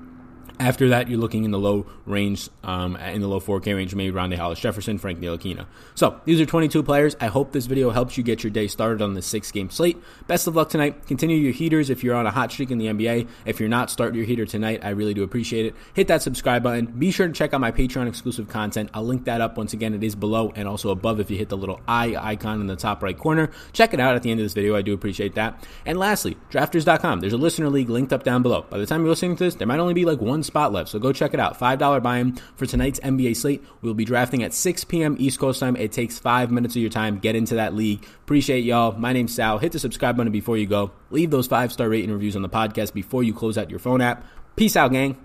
After 0.59 0.89
that, 0.89 1.07
you're 1.07 1.19
looking 1.19 1.45
in 1.45 1.51
the 1.51 1.57
low 1.57 1.85
range, 2.05 2.49
um, 2.65 2.97
in 2.97 3.21
the 3.21 3.29
low 3.29 3.39
4K 3.39 3.73
range, 3.75 3.95
maybe 3.95 4.13
Rondae 4.13 4.35
Hollis 4.35 4.59
Jefferson, 4.59 4.97
Frank 4.97 5.21
Ntilikina. 5.21 5.65
So 5.95 6.19
these 6.25 6.41
are 6.41 6.45
22 6.45 6.83
players. 6.83 7.15
I 7.21 7.27
hope 7.27 7.53
this 7.53 7.65
video 7.65 7.91
helps 7.91 8.17
you 8.17 8.25
get 8.25 8.43
your 8.43 8.51
day 8.51 8.67
started 8.67 9.01
on 9.01 9.13
the 9.13 9.21
six 9.21 9.53
game 9.53 9.69
slate. 9.69 9.97
Best 10.27 10.47
of 10.47 10.57
luck 10.57 10.67
tonight. 10.67 11.07
Continue 11.07 11.37
your 11.37 11.53
heaters 11.53 11.89
if 11.89 12.03
you're 12.03 12.15
on 12.15 12.27
a 12.27 12.31
hot 12.31 12.51
streak 12.51 12.71
in 12.71 12.77
the 12.77 12.87
NBA. 12.87 13.29
If 13.45 13.61
you're 13.61 13.69
not, 13.69 13.89
start 13.89 14.13
your 14.13 14.25
heater 14.25 14.45
tonight. 14.45 14.81
I 14.83 14.89
really 14.89 15.13
do 15.13 15.23
appreciate 15.23 15.65
it. 15.65 15.75
Hit 15.93 16.09
that 16.09 16.21
subscribe 16.21 16.61
button. 16.61 16.87
Be 16.87 17.11
sure 17.11 17.27
to 17.27 17.33
check 17.33 17.53
out 17.53 17.61
my 17.61 17.71
Patreon 17.71 18.09
exclusive 18.09 18.49
content. 18.49 18.89
I'll 18.93 19.05
link 19.05 19.23
that 19.25 19.39
up 19.39 19.57
once 19.57 19.71
again. 19.71 19.93
It 19.93 20.03
is 20.03 20.13
below 20.13 20.51
and 20.57 20.67
also 20.67 20.89
above 20.89 21.21
if 21.21 21.31
you 21.31 21.37
hit 21.37 21.47
the 21.47 21.57
little 21.57 21.79
eye 21.87 22.17
icon 22.19 22.59
in 22.59 22.67
the 22.67 22.75
top 22.75 23.01
right 23.01 23.17
corner. 23.17 23.49
Check 23.71 23.93
it 23.93 24.01
out 24.01 24.15
at 24.15 24.23
the 24.23 24.31
end 24.31 24.41
of 24.41 24.45
this 24.45 24.53
video. 24.53 24.75
I 24.75 24.81
do 24.81 24.93
appreciate 24.93 25.35
that. 25.35 25.65
And 25.85 25.97
lastly, 25.97 26.35
drafters.com. 26.51 27.21
There's 27.21 27.31
a 27.31 27.37
listener 27.37 27.69
league 27.69 27.89
linked 27.89 28.11
up 28.11 28.23
down 28.23 28.43
below. 28.43 28.65
By 28.69 28.77
the 28.77 28.85
time 28.85 28.99
you're 29.01 29.09
listening 29.09 29.37
to 29.37 29.45
this, 29.45 29.55
there 29.55 29.65
might 29.65 29.79
only 29.79 29.93
be 29.93 30.03
like 30.03 30.19
one 30.19 30.43
spot 30.49 30.73
left. 30.73 30.89
So 30.89 30.99
go 30.99 31.13
check 31.13 31.33
it 31.33 31.39
out. 31.39 31.57
$5 31.57 32.03
buy-in 32.03 32.35
for 32.55 32.65
tonight's 32.65 32.99
NBA 32.99 33.37
slate. 33.37 33.63
We'll 33.81 33.93
be 33.93 34.03
drafting 34.03 34.43
at 34.43 34.53
6 34.53 34.83
p.m. 34.83 35.15
East 35.19 35.39
Coast 35.39 35.59
time. 35.59 35.75
It 35.77 35.91
takes 35.91 36.19
five 36.19 36.51
minutes 36.51 36.75
of 36.75 36.81
your 36.81 36.91
time. 36.91 37.19
Get 37.19 37.35
into 37.35 37.55
that 37.55 37.73
league. 37.73 38.05
Appreciate 38.23 38.65
y'all. 38.65 38.91
My 38.91 39.13
name's 39.13 39.33
Sal. 39.33 39.57
Hit 39.59 39.71
the 39.71 39.79
subscribe 39.79 40.17
button 40.17 40.31
before 40.31 40.57
you 40.57 40.67
go. 40.67 40.91
Leave 41.09 41.31
those 41.31 41.47
five-star 41.47 41.87
rating 41.87 42.11
reviews 42.11 42.35
on 42.35 42.41
the 42.41 42.49
podcast 42.49 42.93
before 42.93 43.23
you 43.23 43.33
close 43.33 43.57
out 43.57 43.69
your 43.69 43.79
phone 43.79 44.01
app. 44.01 44.25
Peace 44.55 44.75
out, 44.75 44.91
gang. 44.91 45.17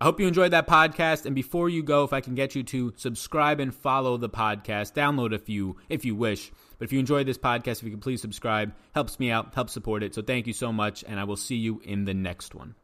I 0.00 0.04
hope 0.04 0.18
you 0.18 0.26
enjoyed 0.26 0.50
that 0.50 0.66
podcast. 0.66 1.26
And 1.26 1.34
before 1.34 1.68
you 1.68 1.82
go, 1.82 2.02
if 2.02 2.12
I 2.12 2.20
can 2.20 2.34
get 2.34 2.54
you 2.54 2.64
to 2.64 2.92
subscribe 2.96 3.60
and 3.60 3.72
follow 3.74 4.16
the 4.16 4.28
podcast, 4.28 4.94
download 4.94 5.32
if 5.32 5.48
you 5.48 5.76
if 5.88 6.04
you 6.04 6.16
wish. 6.16 6.50
But 6.78 6.86
if 6.86 6.92
you 6.92 6.98
enjoyed 6.98 7.26
this 7.26 7.38
podcast, 7.38 7.78
if 7.78 7.84
you 7.84 7.90
could 7.90 8.00
please 8.00 8.20
subscribe, 8.20 8.72
helps 8.94 9.20
me 9.20 9.30
out, 9.30 9.54
helps 9.54 9.72
support 9.72 10.02
it. 10.02 10.14
So 10.14 10.22
thank 10.22 10.48
you 10.48 10.52
so 10.52 10.72
much, 10.72 11.04
and 11.06 11.20
I 11.20 11.24
will 11.24 11.36
see 11.36 11.54
you 11.54 11.80
in 11.84 12.04
the 12.04 12.14
next 12.14 12.52
one. 12.52 12.74